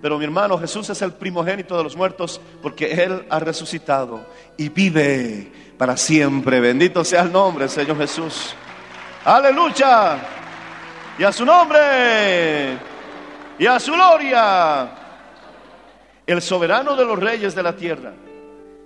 [0.00, 4.20] Pero mi hermano Jesús es el primogénito de los muertos porque Él ha resucitado
[4.56, 6.60] y vive para siempre.
[6.60, 8.54] Bendito sea el nombre, Señor Jesús.
[9.24, 10.18] Aleluya.
[11.18, 12.78] Y a su nombre.
[13.58, 15.07] Y a su gloria
[16.28, 18.12] el soberano de los reyes de la tierra.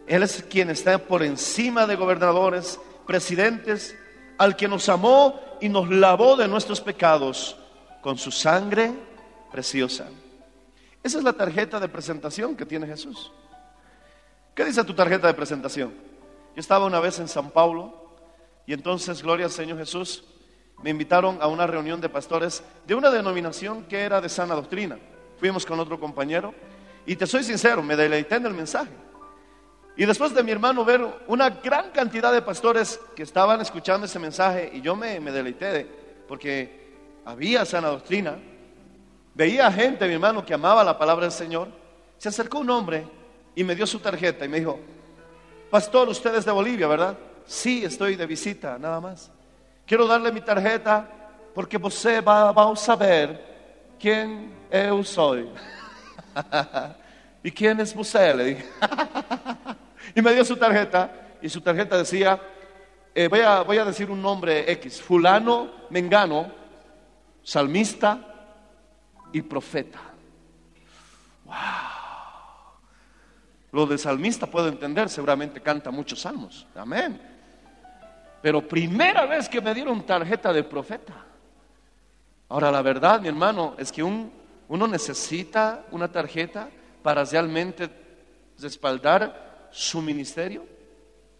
[0.06, 3.96] Él es quien está por encima de gobernadores, presidentes,
[4.38, 7.56] al que nos amó y nos lavó de nuestros pecados
[8.00, 8.92] con su sangre
[9.50, 10.06] preciosa.
[11.02, 13.32] Esa es la tarjeta de presentación que tiene Jesús.
[14.54, 15.92] ¿Qué dice tu tarjeta de presentación?
[16.54, 18.14] Yo estaba una vez en San Paulo
[18.66, 20.22] y entonces, gloria al Señor Jesús,
[20.80, 24.96] me invitaron a una reunión de pastores de una denominación que era de sana doctrina.
[25.40, 26.54] Fuimos con otro compañero
[27.06, 28.90] y te soy sincero, me deleité en el mensaje.
[29.96, 34.18] Y después de mi hermano ver una gran cantidad de pastores que estaban escuchando ese
[34.18, 35.86] mensaje, y yo me, me deleité
[36.26, 36.82] porque
[37.24, 38.38] había sana doctrina,
[39.34, 41.68] veía gente, mi hermano, que amaba la palabra del Señor,
[42.18, 43.06] se acercó un hombre
[43.54, 44.78] y me dio su tarjeta y me dijo,
[45.70, 47.16] Pastor, usted es de Bolivia, ¿verdad?
[47.44, 49.30] Sí, estoy de visita, nada más.
[49.86, 51.08] Quiero darle mi tarjeta
[51.54, 55.50] porque usted va, va a saber quién yo soy.
[57.42, 58.34] ¿Y quién es usted?
[58.36, 58.68] Le dije.
[60.14, 62.40] y me dio su tarjeta y su tarjeta decía,
[63.14, 66.50] eh, voy, a, voy a decir un nombre X, fulano, mengano,
[67.42, 68.18] salmista
[69.32, 70.00] y profeta.
[71.44, 71.54] Wow.
[73.72, 76.66] Lo de salmista puedo entender, seguramente canta muchos salmos.
[76.74, 77.20] Amén.
[78.42, 81.14] Pero primera vez que me dieron tarjeta de profeta.
[82.48, 84.41] Ahora la verdad, mi hermano, es que un
[84.72, 86.70] uno necesita una tarjeta
[87.02, 87.90] para realmente
[88.58, 90.64] respaldar su ministerio.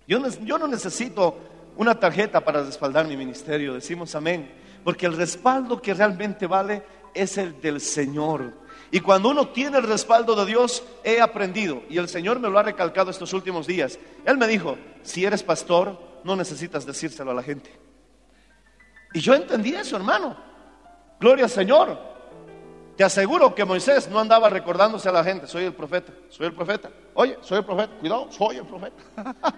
[0.07, 0.19] Yo,
[0.59, 1.39] no necesito
[1.79, 4.53] una tarjeta para respaldar mi ministerio, decimos amén,
[4.85, 6.83] porque el respaldo que realmente vale
[7.15, 8.53] es el del Señor.
[8.91, 12.59] Y cuando uno tiene el respaldo de Dios, he aprendido, y el Señor me lo
[12.59, 13.99] ha recalcado estos últimos días.
[14.27, 17.71] Él me dijo, si eres pastor, no necesitas decírselo a la gente.
[19.15, 20.37] Y yo entendí eso, hermano.
[21.19, 22.12] Gloria al Señor.
[22.97, 26.53] Te aseguro que Moisés no andaba recordándose a la gente, soy el profeta, soy el
[26.53, 26.91] profeta.
[27.15, 28.95] Oye, soy el profeta, cuidado, soy el profeta.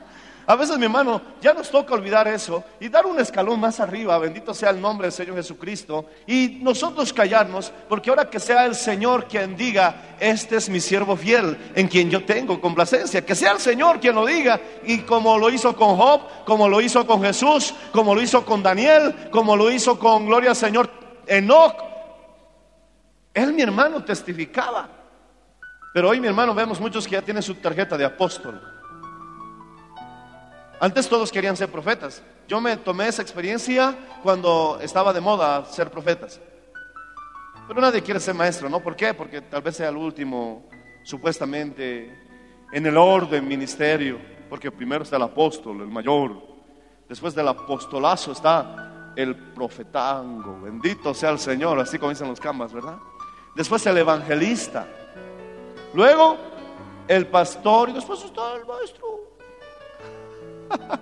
[0.46, 4.16] a veces, mi hermano, ya nos toca olvidar eso y dar un escalón más arriba,
[4.18, 8.76] bendito sea el nombre del Señor Jesucristo, y nosotros callarnos, porque ahora que sea el
[8.76, 13.50] Señor quien diga, este es mi siervo fiel, en quien yo tengo complacencia, que sea
[13.50, 17.20] el Señor quien lo diga, y como lo hizo con Job, como lo hizo con
[17.20, 20.88] Jesús, como lo hizo con Daniel, como lo hizo con Gloria al Señor
[21.26, 21.93] Enoch,
[23.34, 24.88] Él, mi hermano, testificaba.
[25.92, 28.60] Pero hoy, mi hermano, vemos muchos que ya tienen su tarjeta de apóstol.
[30.80, 32.22] Antes todos querían ser profetas.
[32.46, 36.40] Yo me tomé esa experiencia cuando estaba de moda ser profetas.
[37.66, 38.80] Pero nadie quiere ser maestro, ¿no?
[38.80, 39.14] ¿Por qué?
[39.14, 40.68] Porque tal vez sea el último,
[41.02, 42.26] supuestamente,
[42.72, 44.18] en el orden ministerio.
[44.50, 46.36] Porque primero está el apóstol, el mayor.
[47.08, 50.60] Después del apostolazo está el profetango.
[50.60, 52.98] Bendito sea el Señor, así dicen los camas, ¿verdad?
[53.54, 54.86] Después el evangelista.
[55.94, 56.36] Luego
[57.06, 59.04] el pastor y después está el maestro.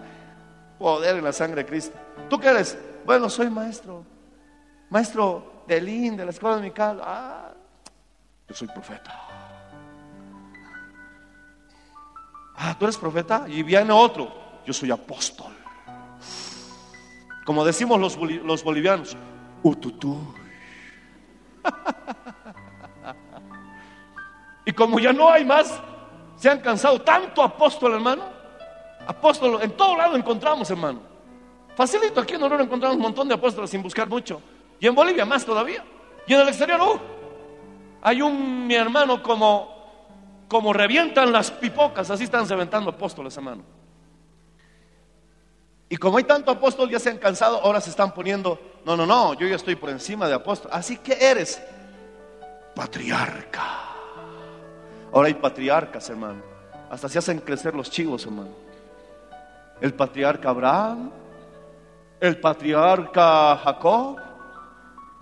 [0.79, 1.97] Poder en la sangre de Cristo.
[2.29, 2.77] ¿Tú qué eres?
[3.07, 4.05] Bueno, soy maestro.
[4.91, 7.01] Maestro de Lin, de la escuela dominical.
[7.03, 7.53] Ah,
[8.49, 9.13] yo soy profeta.
[12.57, 13.45] Ah, tú eres profeta.
[13.49, 14.33] Y viene otro.
[14.67, 15.53] Yo soy apóstol.
[17.47, 19.17] Como decimos los, boli- los bolivianos.
[19.63, 20.35] Ututú.
[24.65, 25.81] Y como ya no hay más,
[26.37, 28.25] se han cansado tanto apóstol, hermano.
[29.07, 31.01] Apóstol, en todo lado encontramos, hermano.
[31.75, 34.41] Facilito, aquí en Aurora encontramos un montón de apóstoles sin buscar mucho.
[34.79, 35.85] Y en Bolivia más todavía.
[36.27, 36.99] Y en el exterior, uh,
[38.03, 43.63] hay un, mi hermano, como, como revientan las pipocas, así están reventando apóstoles, hermano.
[45.89, 49.05] Y como hay tanto apóstol, ya se han cansado, ahora se están poniendo, no, no,
[49.05, 50.71] no, yo ya estoy por encima de apóstol.
[50.73, 51.63] Así que eres
[52.75, 53.92] patriarca.
[55.13, 56.43] Ahora hay patriarcas, hermano.
[56.91, 58.51] Hasta se hacen crecer los chivos, hermano.
[59.81, 61.11] El patriarca Abraham,
[62.21, 64.17] el patriarca Jacob,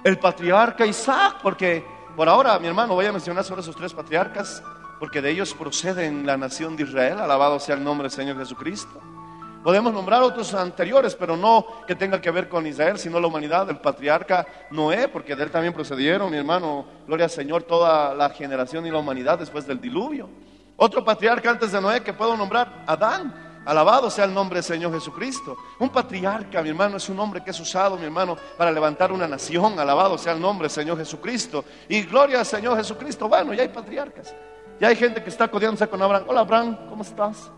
[0.04, 1.84] el patriarca Isaac, porque
[2.16, 4.62] por ahora, mi hermano, voy a mencionar sobre esos tres patriarcas,
[4.98, 9.00] porque de ellos proceden la nación de Israel, alabado sea el nombre del Señor Jesucristo.
[9.62, 13.68] Podemos nombrar otros anteriores, pero no que tenga que ver con Israel, sino la humanidad,
[13.68, 18.30] el patriarca Noé, porque de él también procedieron, mi hermano, gloria al Señor, toda la
[18.30, 20.30] generación y la humanidad después del diluvio.
[20.76, 23.48] Otro patriarca antes de Noé que puedo nombrar, Adán.
[23.66, 25.54] Alabado sea el nombre del Señor Jesucristo.
[25.78, 29.28] Un patriarca, mi hermano, es un hombre que es usado, mi hermano, para levantar una
[29.28, 29.78] nación.
[29.78, 31.66] Alabado sea el nombre del Señor Jesucristo.
[31.86, 33.28] Y gloria al Señor Jesucristo.
[33.28, 34.34] Bueno, ya hay patriarcas.
[34.80, 36.24] Ya hay gente que está codeándose con Abraham.
[36.28, 37.52] Hola, Abraham, ¿cómo estás?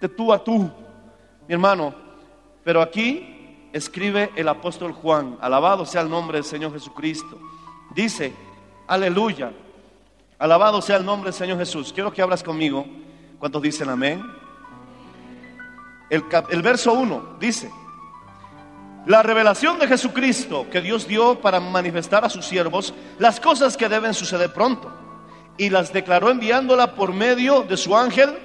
[0.00, 0.70] De tú a tú,
[1.46, 1.94] mi hermano.
[2.64, 7.38] Pero aquí escribe el apóstol Juan, alabado sea el nombre del Señor Jesucristo.
[7.94, 8.32] Dice,
[8.86, 9.52] aleluya,
[10.38, 11.92] alabado sea el nombre del Señor Jesús.
[11.92, 12.86] Quiero que hablas conmigo.
[13.38, 14.22] ¿Cuántos dicen amén?
[16.10, 17.70] El, el verso 1 dice,
[19.06, 23.88] la revelación de Jesucristo que Dios dio para manifestar a sus siervos las cosas que
[23.88, 24.92] deben suceder pronto.
[25.56, 28.36] Y las declaró enviándola por medio de su ángel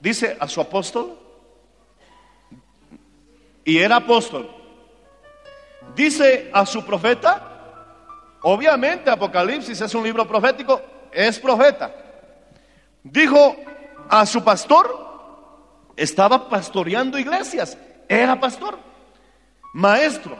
[0.00, 1.16] dice a su apóstol,
[3.64, 4.50] y era apóstol,
[5.94, 10.80] dice a su profeta, obviamente Apocalipsis es un libro profético,
[11.12, 11.94] es profeta,
[13.02, 13.56] dijo
[14.08, 15.08] a su pastor,
[15.96, 17.76] estaba pastoreando iglesias,
[18.08, 18.78] era pastor,
[19.74, 20.36] maestro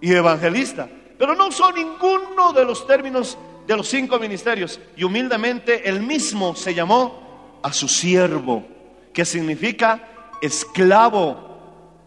[0.00, 5.88] y evangelista, pero no usó ninguno de los términos de los cinco ministerios y humildemente
[5.88, 8.62] él mismo se llamó a su siervo,
[9.14, 10.00] que significa
[10.42, 11.54] esclavo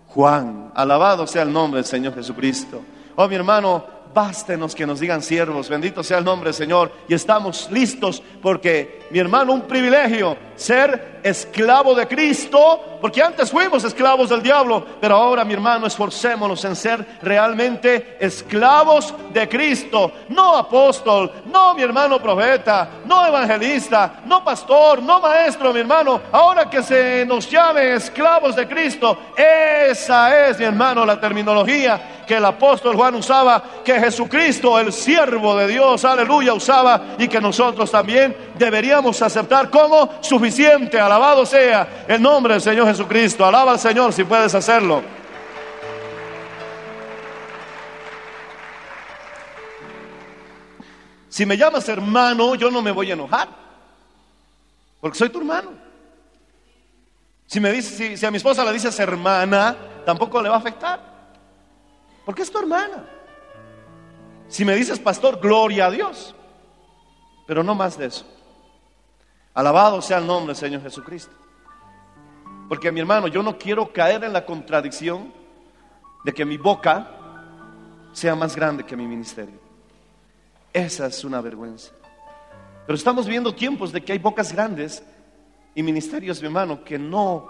[0.08, 0.72] Juan.
[0.76, 2.84] Alabado sea el nombre del Señor Jesucristo.
[3.16, 5.70] Oh, mi hermano, bástenos que nos digan siervos.
[5.70, 6.92] Bendito sea el nombre del Señor.
[7.08, 12.98] Y estamos listos porque, mi hermano, un privilegio ser esclavo de Cristo.
[13.02, 14.86] Porque antes fuimos esclavos del diablo.
[15.00, 20.12] Pero ahora, mi hermano, esforcémonos en ser realmente esclavos de Cristo.
[20.30, 26.22] No apóstol, no mi hermano profeta, no evangelista, no pastor, no maestro, mi hermano.
[26.32, 32.36] Ahora que se nos llame esclavos de Cristo, esa es, mi hermano, la terminología que
[32.36, 37.90] el apóstol Juan usaba, que Jesucristo, el siervo de Dios, aleluya, usaba y que nosotros
[37.90, 41.00] también deberíamos aceptar como suficiente.
[41.18, 43.44] Alabado sea el nombre del Señor Jesucristo.
[43.44, 45.02] Alaba al Señor si puedes hacerlo.
[51.28, 53.50] Si me llamas hermano, yo no me voy a enojar,
[55.02, 55.72] porque soy tu hermano.
[57.48, 59.76] Si, me dice, si, a mi esposa le dices hermana,
[60.06, 61.00] tampoco le va a afectar,
[62.26, 63.06] porque es tu hermana.
[64.50, 66.36] Si me dices pastor, gloria a Dios,
[67.48, 68.37] pero no más de eso.
[69.58, 71.34] Alabado sea el nombre del Señor Jesucristo.
[72.70, 75.34] Porque mi hermano, yo no quiero caer en la contradicción
[76.24, 77.10] de que mi boca
[78.14, 79.60] sea más grande que mi ministerio.
[80.72, 81.92] Esa es una vergüenza.
[82.86, 85.02] Pero estamos viendo tiempos de que hay bocas grandes
[85.74, 87.48] y ministerios, mi hermano, que no,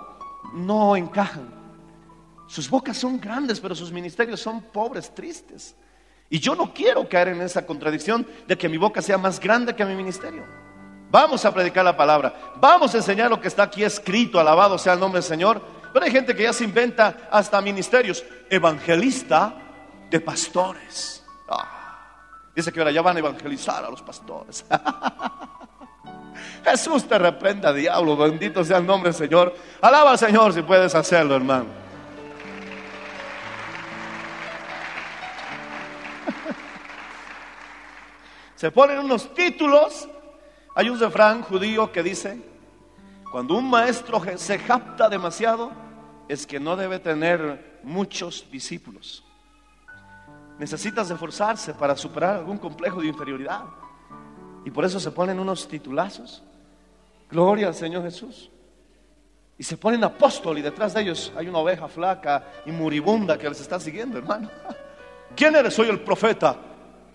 [0.53, 1.49] no encajan.
[2.47, 5.75] Sus bocas son grandes, pero sus ministerios son pobres, tristes.
[6.29, 9.75] Y yo no quiero caer en esa contradicción de que mi boca sea más grande
[9.75, 10.66] que mi ministerio.
[11.09, 14.93] Vamos a predicar la palabra, vamos a enseñar lo que está aquí escrito, alabado sea
[14.93, 15.61] el nombre del Señor.
[15.93, 19.53] Pero hay gente que ya se inventa hasta ministerios, evangelista
[20.09, 21.23] de pastores.
[21.47, 21.99] Ah,
[22.53, 24.65] dice que ahora ya van a evangelizar a los pastores.
[26.65, 29.55] Jesús te reprenda, diablo, bendito sea el nombre del Señor.
[29.81, 31.65] Alaba al Señor si puedes hacerlo, hermano.
[38.55, 40.09] Se ponen unos títulos.
[40.78, 42.39] Hay un refrán judío que dice,
[43.32, 45.71] cuando un maestro se japta demasiado,
[46.28, 49.25] es que no debe tener muchos discípulos.
[50.59, 53.63] Necesitas esforzarse para superar algún complejo de inferioridad.
[54.65, 56.43] Y por eso se ponen unos titulazos.
[57.32, 58.51] Gloria al Señor Jesús.
[59.57, 63.49] Y se ponen apóstol y detrás de ellos hay una oveja flaca y moribunda que
[63.49, 64.51] les está siguiendo, hermano.
[65.36, 65.73] ¿Quién eres?
[65.73, 66.55] Soy el profeta,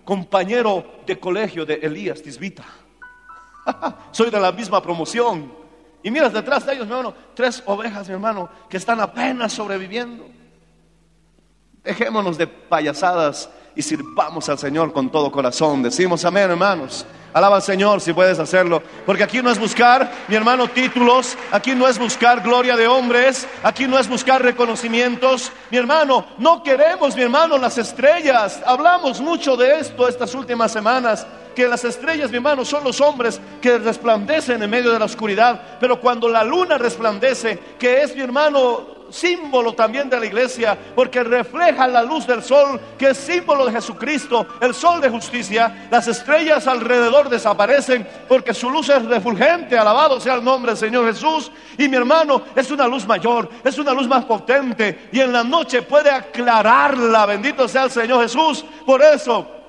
[0.03, 2.65] compañero de colegio de Elías Tisbita.
[4.11, 5.51] Soy de la misma promoción.
[6.01, 10.25] Y miras detrás de ellos, mi hermano, tres ovejas, mi hermano, que están apenas sobreviviendo.
[11.83, 15.81] Dejémonos de payasadas y sirvamos al Señor con todo corazón.
[15.81, 17.05] Decimos amén, hermanos.
[17.33, 18.83] Alaba al Señor si puedes hacerlo.
[19.05, 21.35] Porque aquí no es buscar, mi hermano, títulos.
[21.51, 23.47] Aquí no es buscar gloria de hombres.
[23.63, 25.51] Aquí no es buscar reconocimientos.
[25.71, 28.61] Mi hermano, no queremos, mi hermano, las estrellas.
[28.65, 31.25] Hablamos mucho de esto estas últimas semanas.
[31.55, 35.77] Que las estrellas, mi hermano, son los hombres que resplandecen en medio de la oscuridad.
[35.79, 41.23] Pero cuando la luna resplandece, que es, mi hermano, símbolo también de la iglesia, porque
[41.23, 45.87] refleja la luz del sol, que es símbolo de Jesucristo, el sol de justicia.
[45.91, 51.05] Las estrellas alrededor desaparecen porque su luz es refulgente, alabado sea el nombre del Señor
[51.05, 51.51] Jesús.
[51.77, 55.43] Y mi hermano, es una luz mayor, es una luz más potente, y en la
[55.43, 58.65] noche puede aclararla, bendito sea el Señor Jesús.
[58.85, 59.62] Por eso,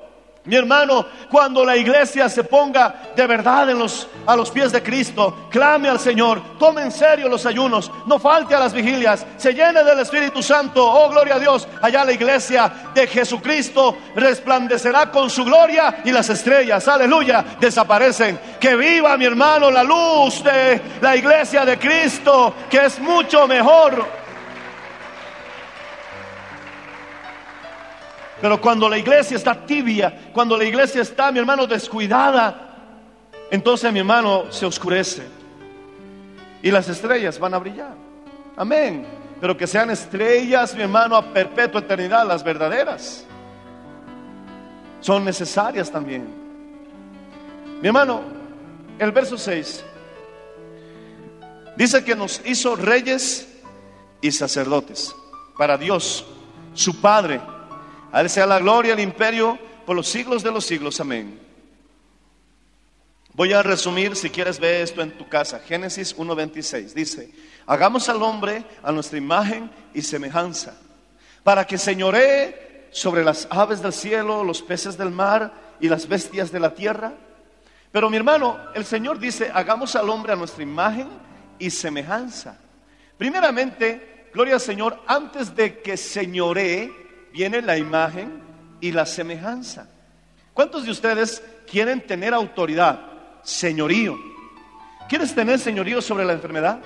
[0.46, 4.82] mi hermano, cuando la iglesia se ponga de verdad en los, a los pies de
[4.82, 9.54] Cristo, clame al Señor, tome en serio los ayunos, no falte a las vigilias, se
[9.54, 15.30] llene del Espíritu Santo, oh gloria a Dios, allá la iglesia de Jesucristo resplandecerá con
[15.30, 18.38] su gloria y las estrellas, aleluya, desaparecen.
[18.60, 24.23] Que viva mi hermano la luz de la iglesia de Cristo, que es mucho mejor
[28.40, 32.64] Pero cuando la iglesia está tibia, cuando la iglesia está, mi hermano, descuidada,
[33.50, 35.22] entonces mi hermano se oscurece.
[36.62, 37.94] Y las estrellas van a brillar.
[38.56, 39.06] Amén.
[39.40, 43.24] Pero que sean estrellas, mi hermano, a perpetua eternidad, las verdaderas.
[45.00, 46.26] Son necesarias también.
[47.80, 48.22] Mi hermano,
[48.98, 49.84] el verso 6
[51.76, 53.48] dice que nos hizo reyes
[54.20, 55.14] y sacerdotes
[55.58, 56.24] para Dios,
[56.72, 57.40] su Padre
[58.14, 61.00] a Él sea la gloria, el imperio por los siglos de los siglos.
[61.00, 61.36] Amén.
[63.32, 65.58] Voy a resumir, si quieres ver esto en tu casa.
[65.58, 67.32] Génesis 1.26 dice,
[67.66, 70.78] hagamos al hombre a nuestra imagen y semejanza,
[71.42, 76.52] para que señoree sobre las aves del cielo, los peces del mar y las bestias
[76.52, 77.14] de la tierra.
[77.90, 81.08] Pero mi hermano, el Señor dice, hagamos al hombre a nuestra imagen
[81.58, 82.60] y semejanza.
[83.18, 87.03] Primeramente, gloria al Señor, antes de que señoree,
[87.34, 88.40] viene la imagen
[88.80, 89.88] y la semejanza.
[90.54, 93.00] ¿Cuántos de ustedes quieren tener autoridad,
[93.42, 94.16] señorío?
[95.08, 96.78] ¿Quieres tener señorío sobre la enfermedad?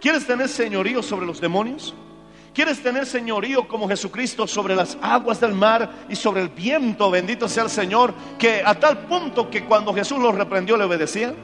[0.00, 1.94] ¿Quieres tener señorío sobre los demonios?
[2.54, 7.10] ¿Quieres tener señorío como Jesucristo sobre las aguas del mar y sobre el viento?
[7.10, 11.34] Bendito sea el Señor, que a tal punto que cuando Jesús los reprendió le obedecían.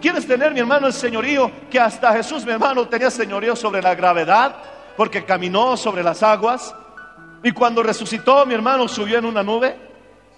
[0.00, 3.94] ¿Quieres tener, mi hermano, el señorío que hasta Jesús, mi hermano, tenía señorío sobre la
[3.94, 4.56] gravedad
[4.96, 6.74] porque caminó sobre las aguas?
[7.42, 9.76] Y cuando resucitó, mi hermano subió en una nube.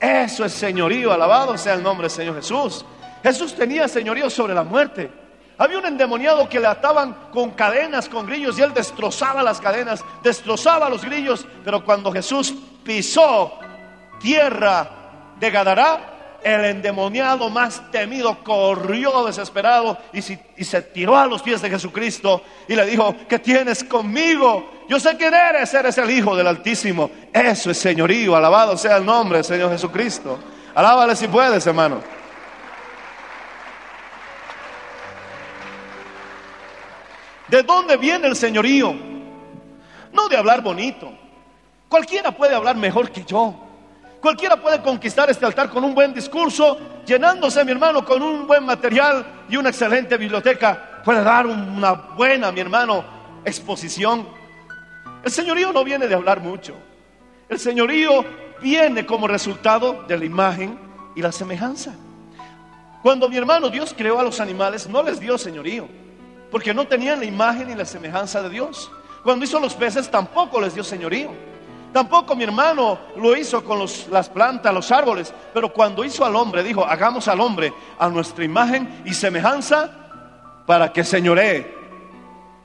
[0.00, 2.84] Eso es señorío, alabado sea el nombre del Señor Jesús.
[3.22, 5.10] Jesús tenía señorío sobre la muerte.
[5.56, 10.04] Había un endemoniado que le ataban con cadenas, con grillos, y él destrozaba las cadenas,
[10.22, 11.46] destrozaba los grillos.
[11.64, 13.58] Pero cuando Jesús pisó
[14.20, 14.90] tierra
[15.38, 16.13] de Gadará,
[16.44, 22.74] el endemoniado más temido corrió desesperado y, se tiró a los pies de Jesucristo y
[22.76, 24.84] le dijo, ¿qué tienes conmigo?
[24.86, 27.10] Yo sé quién eres, eres el Hijo del Altísimo.
[27.32, 30.38] Eso es señorío, alabado sea el nombre del Señor Jesucristo.
[30.74, 32.02] Alábale si puedes, hermano.
[37.48, 38.94] ¿De dónde viene el señorío?
[40.12, 41.10] No de hablar bonito.
[41.88, 43.63] Cualquiera puede hablar mejor que yo.
[44.24, 48.64] Cualquiera puede conquistar este altar con un buen discurso, llenándose, mi hermano, con un buen
[48.64, 51.02] material y una excelente biblioteca.
[51.04, 53.04] Puede dar una buena, mi hermano,
[53.44, 54.26] exposición.
[55.22, 56.74] El señorío no viene de hablar mucho.
[57.50, 58.24] El señorío
[58.62, 60.78] viene como resultado de la imagen
[61.14, 61.92] y la semejanza.
[63.02, 65.86] Cuando mi hermano Dios creó a los animales, no les dio señorío,
[66.50, 68.90] porque no tenían la imagen y la semejanza de Dios.
[69.22, 71.53] Cuando hizo los peces, tampoco les dio señorío.
[71.94, 76.34] Tampoco mi hermano lo hizo con los- las plantas, los árboles, pero cuando hizo al
[76.34, 79.88] hombre, dijo, hagamos al hombre a nuestra imagen y semejanza
[80.66, 81.72] para que señoree.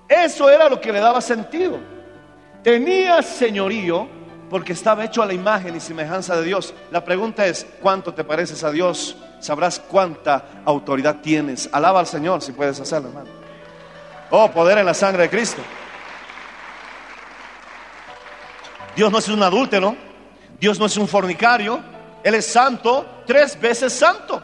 [0.08, 1.78] Eso era lo que le daba sentido.
[2.64, 4.08] Tenía señorío
[4.50, 6.74] porque estaba hecho a la imagen y semejanza de Dios.
[6.90, 9.16] La pregunta es, ¿cuánto te pareces a Dios?
[9.40, 11.70] Sabrás cuánta autoridad tienes.
[11.72, 13.30] Alaba al Señor si puedes hacerlo, hermano.
[14.32, 15.62] Oh, poder en la sangre de Cristo.
[19.00, 19.96] Dios no es un adúltero,
[20.60, 21.80] Dios no es un fornicario,
[22.22, 24.44] Él es santo, tres veces santo.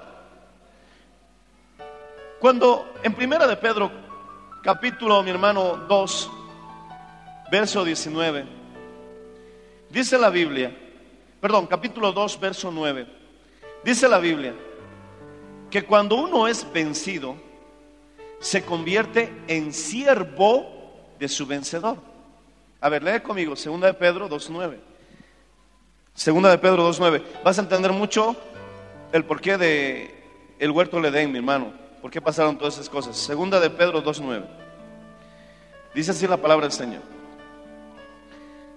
[2.39, 3.91] Cuando en primera de Pedro,
[4.63, 6.31] capítulo, mi hermano 2,
[7.51, 8.45] verso 19,
[9.89, 10.73] dice la Biblia,
[11.41, 13.07] perdón, capítulo 2, verso 9,
[13.83, 14.55] dice la Biblia,
[15.69, 17.35] que cuando uno es vencido,
[18.39, 22.14] se convierte en siervo de su vencedor.
[22.81, 24.77] A ver, lee conmigo, segunda de Pedro 2.9.
[26.13, 27.23] Segunda de Pedro 2.9.
[27.43, 28.35] Vas a entender mucho
[29.11, 30.23] el porqué de
[30.59, 31.73] el huerto del Edén, mi hermano.
[32.01, 33.17] ¿Por qué pasaron todas esas cosas?
[33.17, 34.45] Segunda de Pedro 2.9.
[35.93, 37.01] Dice así la palabra del Señor.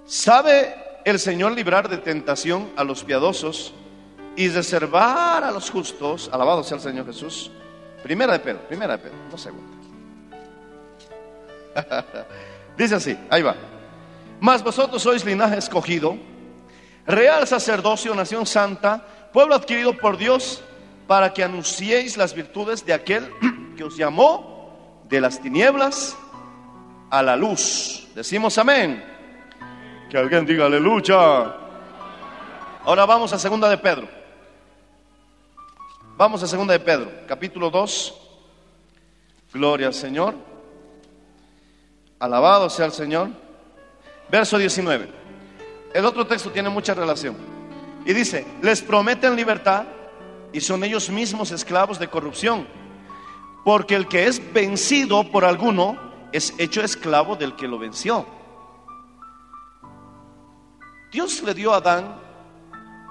[0.06, 0.74] ¿Sabe
[1.04, 3.74] el Señor librar de tentación a los piadosos
[4.36, 6.30] y reservar a los justos?
[6.32, 7.50] Alabado sea el Señor Jesús.
[8.02, 9.76] Primera de Pedro, primera de Pedro, no segunda.
[12.76, 13.54] Dice así, ahí va.
[14.40, 16.16] Mas vosotros sois linaje escogido,
[17.06, 20.62] real sacerdocio, nación santa, pueblo adquirido por Dios,
[21.06, 23.32] para que anunciéis las virtudes de aquel
[23.76, 26.16] que os llamó de las tinieblas
[27.10, 28.06] a la luz.
[28.14, 29.04] Decimos amén.
[30.10, 31.54] Que alguien diga aleluya.
[32.84, 34.08] Ahora vamos a segunda de Pedro.
[36.16, 38.14] Vamos a segunda de Pedro, capítulo 2.
[39.52, 40.34] Gloria al Señor.
[42.18, 43.47] Alabado sea el Señor.
[44.30, 45.08] Verso 19.
[45.94, 47.36] El otro texto tiene mucha relación.
[48.04, 49.84] Y dice, les prometen libertad
[50.52, 52.66] y son ellos mismos esclavos de corrupción.
[53.64, 55.98] Porque el que es vencido por alguno
[56.32, 58.26] es hecho esclavo del que lo venció.
[61.10, 62.16] Dios le dio a Adán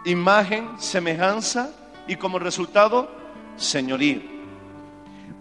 [0.06, 1.72] imagen, semejanza
[2.08, 3.10] y como resultado,
[3.58, 4.22] señorío.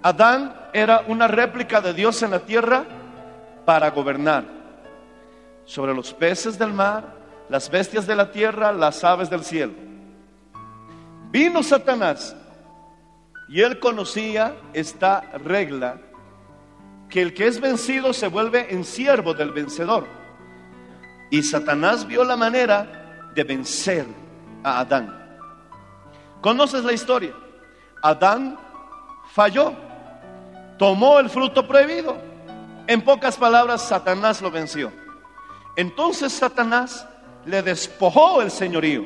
[0.03, 2.85] Adán era una réplica de Dios en la tierra
[3.65, 4.56] para gobernar
[5.67, 7.15] sobre los peces del mar,
[7.51, 9.73] las bestias de la tierra, las aves del cielo.
[11.31, 12.35] Vino Satanás
[13.49, 16.01] y él conocía esta regla
[17.09, 20.07] que el que es vencido se vuelve en siervo del vencedor.
[21.31, 24.07] Y Satanás vio la manera de vencer
[24.63, 25.27] a Adán.
[26.41, 27.33] ¿Conoces la historia?
[28.03, 28.59] Adán
[29.33, 29.73] falló,
[30.79, 32.17] tomó el fruto prohibido.
[32.87, 34.93] En pocas palabras, Satanás lo venció.
[35.77, 37.07] Entonces Satanás
[37.45, 39.05] le despojó el señorío.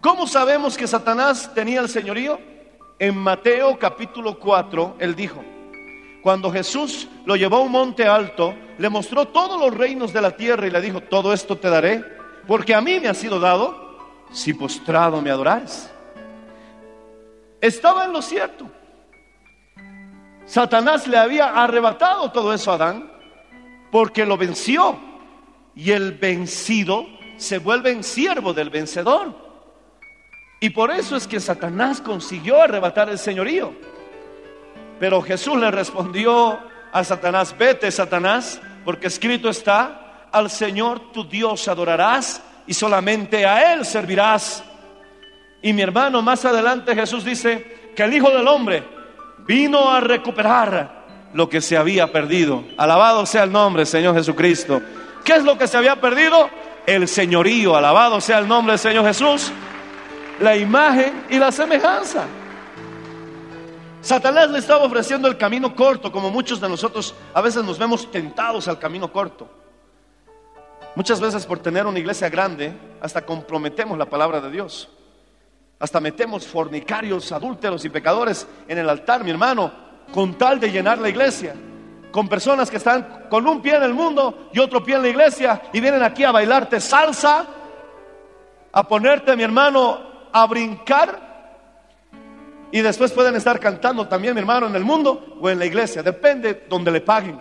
[0.00, 2.38] ¿Cómo sabemos que Satanás tenía el señorío?
[2.98, 5.42] En Mateo capítulo 4, él dijo,
[6.22, 10.30] cuando Jesús lo llevó a un monte alto, le mostró todos los reinos de la
[10.30, 12.04] tierra y le dijo, todo esto te daré,
[12.46, 13.98] porque a mí me ha sido dado
[14.30, 15.90] si postrado me adorares.
[17.60, 18.70] Estaba en lo cierto.
[20.46, 23.10] Satanás le había arrebatado todo eso a Adán
[23.90, 25.13] porque lo venció
[25.76, 27.06] y el vencido
[27.36, 29.34] se vuelve en siervo del vencedor.
[30.60, 33.72] Y por eso es que Satanás consiguió arrebatar el señorío.
[34.98, 36.58] Pero Jesús le respondió
[36.92, 43.74] a Satanás, vete Satanás, porque escrito está, al Señor tu Dios adorarás y solamente a
[43.74, 44.64] Él servirás.
[45.60, 48.84] Y mi hermano, más adelante Jesús dice que el Hijo del Hombre
[49.46, 51.04] vino a recuperar
[51.34, 52.64] lo que se había perdido.
[52.76, 54.80] Alabado sea el nombre, Señor Jesucristo.
[55.24, 56.50] ¿Qué es lo que se había perdido?
[56.86, 57.74] El señorío.
[57.74, 59.50] Alabado sea el nombre del Señor Jesús.
[60.40, 62.26] La imagen y la semejanza.
[64.02, 68.10] Satanás le estaba ofreciendo el camino corto, como muchos de nosotros a veces nos vemos
[68.10, 69.48] tentados al camino corto.
[70.94, 74.90] Muchas veces por tener una iglesia grande, hasta comprometemos la palabra de Dios.
[75.78, 79.72] Hasta metemos fornicarios, adúlteros y pecadores en el altar, mi hermano,
[80.12, 81.54] con tal de llenar la iglesia.
[82.14, 85.08] Con personas que están con un pie en el mundo y otro pie en la
[85.08, 87.44] iglesia y vienen aquí a bailarte salsa,
[88.70, 89.98] a ponerte, mi hermano,
[90.32, 91.18] a brincar.
[92.70, 96.04] Y después pueden estar cantando también, mi hermano, en el mundo o en la iglesia.
[96.04, 97.40] Depende donde le paguen.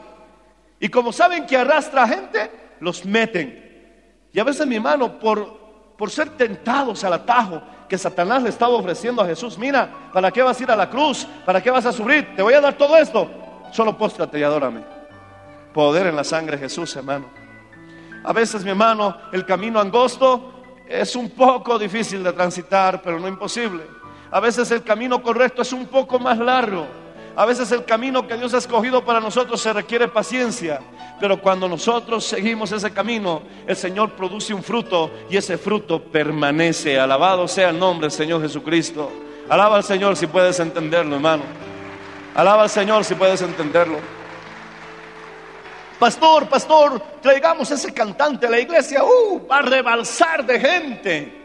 [0.79, 2.49] Y como saben que arrastra gente,
[2.79, 4.25] los meten.
[4.33, 5.61] Y a veces, mi hermano, por
[5.97, 9.57] por ser tentados al atajo que Satanás le estaba ofreciendo a Jesús.
[9.57, 11.27] Mira, ¿para qué vas a ir a la cruz?
[11.45, 12.35] ¿Para qué vas a sufrir?
[12.35, 13.29] Te voy a dar todo esto.
[13.73, 14.81] Solo póstrate y adórame.
[15.73, 17.25] Poder en la sangre de Jesús, hermano.
[18.23, 20.53] A veces, mi hermano, el camino angosto
[20.87, 23.83] es un poco difícil de transitar, pero no imposible.
[24.29, 26.85] A veces el camino correcto es un poco más largo.
[27.35, 30.79] A veces el camino que Dios ha escogido para nosotros se requiere paciencia,
[31.19, 36.99] pero cuando nosotros seguimos ese camino, el Señor produce un fruto y ese fruto permanece.
[36.99, 39.11] Alabado sea el nombre del Señor Jesucristo.
[39.49, 41.72] Alaba al Señor si puedes entenderlo, hermano.
[42.35, 43.99] Alaba al Señor si puedes entenderlo.
[45.99, 51.43] Pastor, pastor, traigamos ese cantante a la iglesia, uh, va a rebalsar de gente.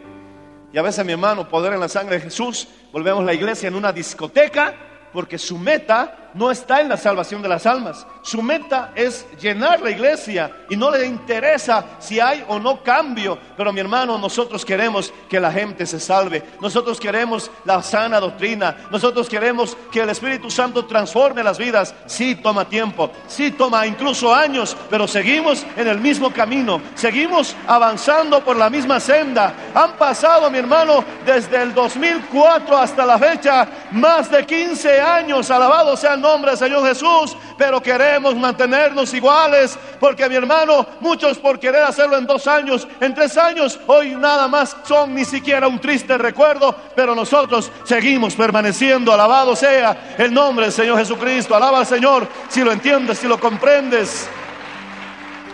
[0.73, 3.75] Y a veces, mi hermano, poder en la sangre de Jesús, volvemos la iglesia en
[3.75, 4.75] una discoteca
[5.13, 8.05] porque su meta no está en la salvación de las almas.
[8.21, 13.37] Su meta es llenar la iglesia y no le interesa si hay o no cambio.
[13.57, 16.43] Pero mi hermano, nosotros queremos que la gente se salve.
[16.61, 18.75] Nosotros queremos la sana doctrina.
[18.91, 21.95] Nosotros queremos que el Espíritu Santo transforme las vidas.
[22.05, 26.81] Sí toma tiempo, sí toma incluso años, pero seguimos en el mismo camino.
[26.95, 29.53] Seguimos avanzando por la misma senda.
[29.73, 35.49] Han pasado, mi hermano, desde el 2004 hasta la fecha, más de 15 años.
[35.49, 37.35] Alabado sea nombre del Señor Jesús.
[37.57, 39.77] Pero queremos mantenernos iguales.
[39.99, 44.47] Porque mi hermano, muchos por querer hacerlo en dos años, en tres años, hoy nada
[44.47, 46.75] más son ni siquiera un triste recuerdo.
[46.95, 49.13] Pero nosotros seguimos permaneciendo.
[49.13, 51.55] Alabado sea el nombre del Señor Jesucristo.
[51.55, 54.29] Alaba al Señor si lo entiendes, si lo comprendes.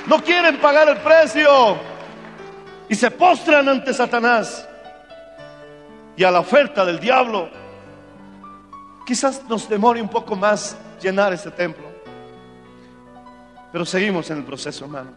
[0.06, 1.78] No quieren pagar el precio.
[2.88, 4.68] Y se postran ante Satanás
[6.16, 7.50] y a la oferta del diablo.
[9.06, 11.86] Quizás nos demore un poco más llenar este templo.
[13.72, 15.12] Pero seguimos en el proceso, hermano.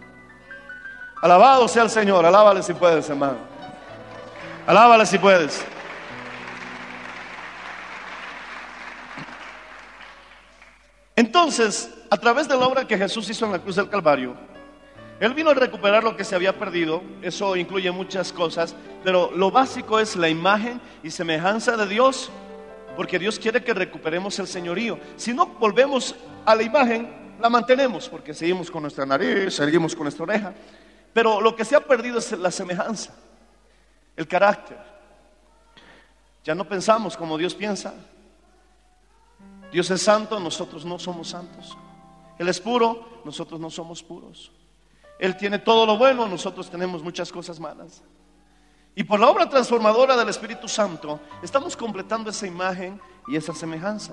[1.23, 2.27] Alabado sea el Señor.
[2.27, 3.39] Alábale si puedes, hermano.
[4.67, 5.65] Alábale si puedes.
[11.17, 14.37] Entonces, a través de la obra que Jesús hizo en la cruz del Calvario,
[15.19, 17.03] Él vino a recuperar lo que se había perdido.
[17.23, 22.31] Eso incluye muchas cosas, pero lo básico es la imagen y semejanza de Dios,
[22.99, 24.99] porque Dios quiere que recuperemos el señorío.
[25.15, 30.03] Si no volvemos a la imagen, la mantenemos, porque seguimos con nuestra nariz, seguimos con
[30.03, 30.53] nuestra oreja.
[31.13, 33.15] Pero lo que se ha perdido es la semejanza,
[34.17, 34.79] el carácter.
[36.43, 37.95] Ya no pensamos como Dios piensa.
[39.71, 41.79] Dios es santo, nosotros no somos santos.
[42.37, 44.51] Él es puro, nosotros no somos puros.
[45.21, 48.03] Él tiene todo lo bueno, nosotros tenemos muchas cosas malas.
[48.99, 54.13] Y por la obra transformadora del Espíritu Santo, estamos completando esa imagen y esa semejanza.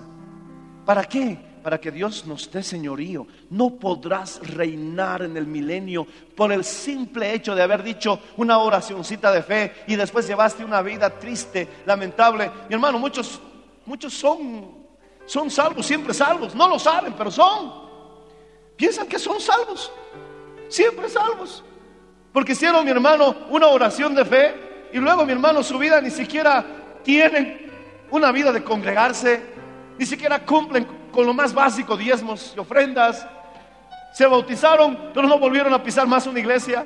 [0.86, 1.39] ¿Para qué?
[1.63, 3.25] Para que Dios nos dé señorío.
[3.49, 6.05] No podrás reinar en el milenio
[6.36, 10.83] por el simple hecho de haber dicho una oracioncita de fe y después llevaste una
[10.83, 12.51] vida triste, lamentable.
[12.69, 13.41] Mi hermano, muchos,
[13.88, 14.71] muchos son,
[15.25, 16.53] son salvos, siempre salvos.
[16.53, 17.73] No lo saben, pero son.
[18.77, 19.91] Piensan que son salvos
[20.67, 21.63] siempre salvos.
[22.31, 24.64] Porque hicieron, mi hermano, una oración de fe
[24.95, 26.63] y luego, mi hermano, su vida ni siquiera
[27.03, 27.69] tienen
[28.11, 29.43] una vida de congregarse,
[29.97, 33.27] ni siquiera cumplen con lo más básico, diezmos y ofrendas.
[34.13, 36.85] Se bautizaron, pero no volvieron a pisar más una iglesia.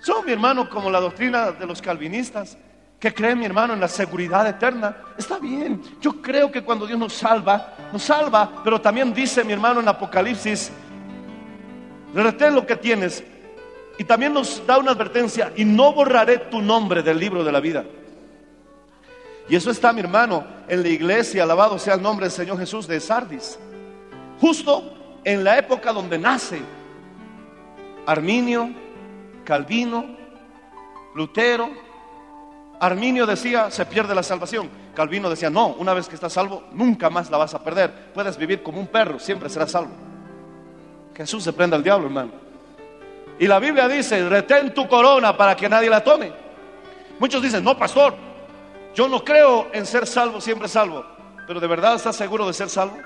[0.00, 2.56] Son, mi hermano, como la doctrina de los calvinistas,
[3.00, 4.96] que creen, mi hermano, en la seguridad eterna.
[5.18, 9.52] Está bien, yo creo que cuando Dios nos salva, nos salva, pero también dice, mi
[9.52, 10.70] hermano, en Apocalipsis,
[12.14, 13.24] retén lo que tienes.
[13.98, 17.60] Y también nos da una advertencia, y no borraré tu nombre del libro de la
[17.60, 17.84] vida.
[19.48, 22.86] Y eso está, mi hermano, en la iglesia, alabado sea el nombre del Señor Jesús
[22.86, 23.58] de Sardis.
[24.40, 26.60] Justo en la época donde nace
[28.06, 28.70] Arminio,
[29.44, 30.04] Calvino,
[31.14, 31.70] Lutero.
[32.78, 34.68] Arminio decía, se pierde la salvación.
[34.94, 38.12] Calvino decía, no, una vez que estás salvo, nunca más la vas a perder.
[38.12, 39.92] Puedes vivir como un perro, siempre serás salvo.
[41.14, 42.45] Jesús se prenda al diablo, hermano.
[43.38, 46.32] Y la Biblia dice, retén tu corona para que nadie la tome.
[47.18, 48.14] Muchos dicen, no, pastor,
[48.94, 51.04] yo no creo en ser salvo, siempre salvo.
[51.46, 52.98] Pero ¿de verdad estás seguro de ser salvo?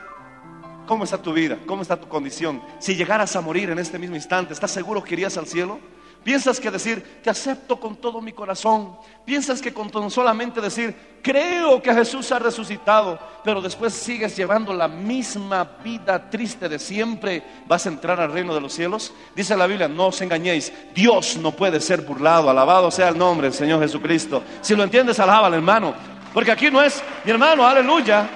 [0.87, 1.59] ¿Cómo está tu vida?
[1.67, 2.63] ¿Cómo está tu condición?
[2.79, 5.79] Si llegaras a morir en este mismo instante, ¿estás seguro que irías al cielo?
[6.23, 8.97] ¿Piensas que decir, te acepto con todo mi corazón?
[9.25, 14.87] ¿Piensas que con solamente decir, creo que Jesús ha resucitado, pero después sigues llevando la
[14.87, 19.13] misma vida triste de siempre, vas a entrar al reino de los cielos?
[19.35, 23.49] Dice la Biblia, no os engañéis, Dios no puede ser burlado, alabado sea el nombre
[23.49, 24.43] del Señor Jesucristo.
[24.61, 25.95] Si lo entiendes, alábalo, hermano,
[26.35, 28.29] porque aquí no es, mi hermano, aleluya,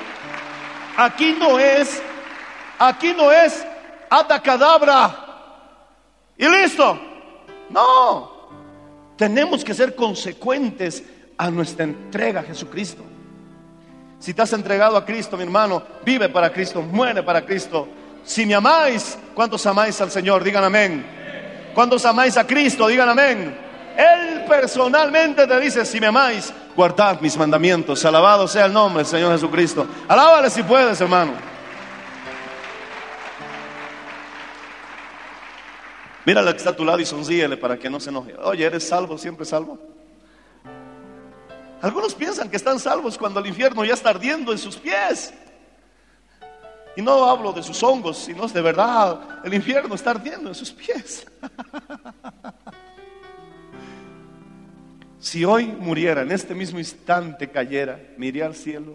[0.96, 2.02] aquí no es,
[2.78, 3.66] aquí no es
[4.42, 5.24] cadabra
[6.36, 7.13] y listo.
[7.70, 8.30] No.
[9.16, 11.02] Tenemos que ser consecuentes
[11.36, 13.02] a nuestra entrega a Jesucristo.
[14.18, 17.86] Si te has entregado a Cristo, mi hermano, vive para Cristo, muere para Cristo.
[18.24, 20.42] Si me amáis, ¿cuántos amáis al Señor?
[20.42, 21.04] Digan amén.
[21.74, 22.86] ¿Cuántos amáis a Cristo?
[22.86, 23.56] Digan amén.
[23.96, 28.04] Él personalmente te dice, si me amáis, guardad mis mandamientos.
[28.04, 29.86] Alabado sea el nombre del Señor Jesucristo.
[30.08, 31.53] Alábale si puedes, hermano.
[36.24, 38.34] Mira la que está a tu lado y sonríele para que no se enoje.
[38.42, 39.78] Oye, ¿eres salvo, siempre salvo?
[41.82, 45.34] Algunos piensan que están salvos cuando el infierno ya está ardiendo en sus pies.
[46.96, 50.70] Y no hablo de sus hongos, sino de verdad, el infierno está ardiendo en sus
[50.70, 51.26] pies.
[55.24, 58.94] Si hoy muriera, en este mismo instante cayera, me al cielo.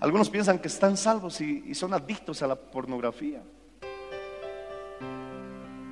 [0.00, 3.42] Algunos piensan que están salvos y, son adictos a la pornografía.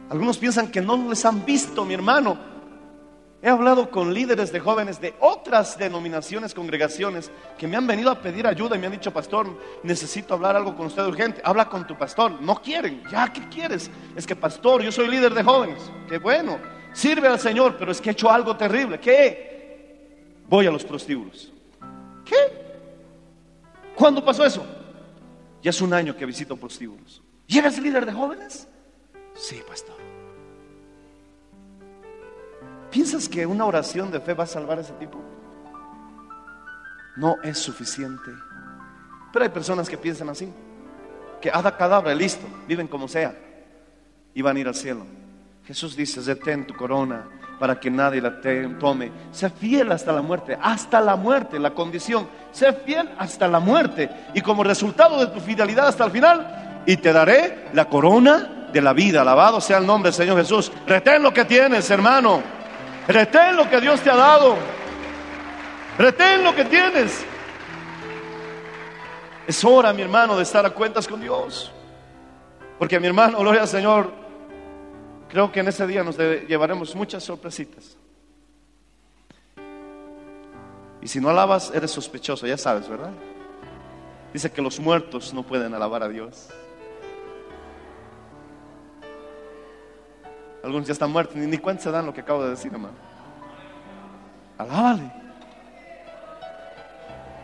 [0.09, 2.39] Algunos piensan que no les han visto, mi hermano.
[3.43, 8.21] He hablado con líderes de jóvenes de otras denominaciones, congregaciones, que me han venido a
[8.21, 9.47] pedir ayuda y me han dicho, pastor,
[9.83, 11.43] necesito hablar algo con usted urgente.
[11.45, 12.41] Habla con tu pastor.
[12.41, 13.03] No quieren.
[13.13, 13.91] Ya, ¿qué quieres?
[14.17, 15.93] Es que, pastor, yo soy líder de jóvenes.
[16.09, 16.59] Qué bueno.
[16.95, 18.99] Sirve al Señor, pero es que he hecho algo terrible.
[18.99, 20.41] ¿Qué?
[20.49, 21.53] Voy a los prostíbulos.
[22.25, 22.68] ¿Qué?
[23.99, 24.65] ¿Cuándo pasó eso?
[25.61, 27.21] Ya es un año que visito prostíbulos.
[27.49, 28.69] ¿Y eres líder de jóvenes?
[29.35, 29.97] Sí, pastor.
[32.93, 35.21] ¿Piensas que una oración de fe va a salvar a ese tipo?
[37.17, 38.31] No es suficiente.
[39.33, 40.49] Pero hay personas que piensan así,
[41.41, 43.37] que hada cadabra, listo, viven como sea
[44.33, 45.05] y van a ir al cielo.
[45.65, 47.29] Jesús dice, detén tu corona
[47.59, 49.11] para que nadie la te- tome.
[49.33, 52.29] Sé fiel hasta la muerte, hasta la muerte, la condición.
[52.53, 56.97] Sé fiel hasta la muerte y como resultado de tu fidelidad hasta el final, y
[56.97, 59.21] te daré la corona de la vida.
[59.23, 60.73] Alabado sea el nombre del Señor Jesús.
[60.87, 62.43] Retén lo que tienes, hermano.
[63.07, 64.57] Retén lo que Dios te ha dado.
[65.99, 67.25] Retén lo que tienes.
[69.47, 71.73] Es hora, mi hermano, de estar a cuentas con Dios.
[72.79, 74.13] Porque mi hermano, gloria al Señor,
[75.29, 77.97] creo que en ese día nos llevaremos muchas sorpresitas.
[81.01, 83.13] Y si no alabas, eres sospechoso, ya sabes, ¿verdad?
[84.33, 86.49] Dice que los muertos no pueden alabar a Dios.
[90.63, 92.97] Algunos ya están muertos, ni, ni se dan lo que acabo de decir, hermano.
[94.59, 95.13] Alábale.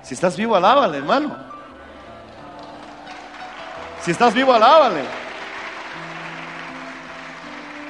[0.02, 1.36] Si estás vivo, alábale, hermano.
[4.00, 5.23] Si estás vivo, alábale.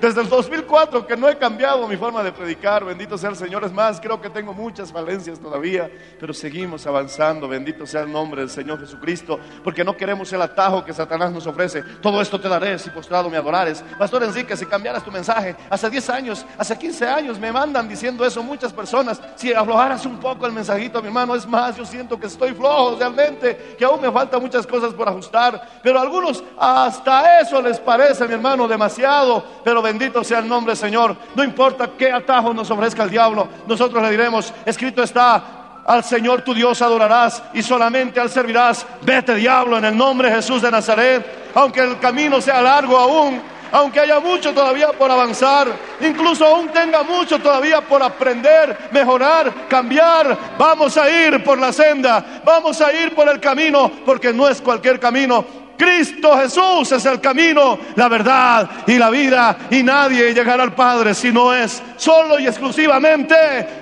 [0.00, 3.64] Desde el 2004 que no he cambiado mi forma de predicar, bendito sea el Señor.
[3.64, 5.90] Es más, creo que tengo muchas falencias todavía,
[6.20, 7.48] pero seguimos avanzando.
[7.48, 11.48] Bendito sea el nombre del Señor Jesucristo, porque no queremos el atajo que Satanás nos
[11.48, 11.82] ofrece.
[12.00, 13.82] Todo esto te daré si postrado me adorares.
[13.98, 18.24] Pastor Enrique, si cambiaras tu mensaje, hace 10 años, hace 15 años me mandan diciendo
[18.24, 19.20] eso muchas personas.
[19.34, 22.96] Si aflojaras un poco el mensajito, mi hermano, es más, yo siento que estoy flojo
[22.96, 25.80] realmente, que aún me faltan muchas cosas por ajustar.
[25.82, 29.44] Pero a algunos hasta eso les parece, mi hermano, demasiado.
[29.64, 31.16] Pero bendito sea el nombre Señor.
[31.34, 36.42] No importa qué atajo nos ofrezca el diablo, nosotros le diremos, escrito está, al Señor
[36.42, 38.86] tu Dios adorarás y solamente al servirás.
[39.00, 43.40] Vete diablo en el nombre de Jesús de Nazaret, aunque el camino sea largo aún.
[43.70, 45.68] Aunque haya mucho todavía por avanzar,
[46.00, 52.42] incluso aún tenga mucho todavía por aprender, mejorar, cambiar, vamos a ir por la senda,
[52.46, 55.44] vamos a ir por el camino, porque no es cualquier camino,
[55.78, 59.56] Cristo Jesús es el camino, la verdad y la vida.
[59.70, 63.36] Y nadie llegará al Padre si no es solo y exclusivamente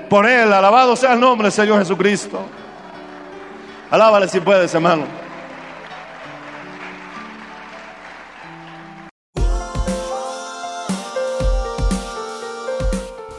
[0.09, 0.53] por Él.
[0.53, 2.45] Alabado sea el nombre del Señor Jesucristo.
[3.91, 5.26] Alábale si puedes, hermano.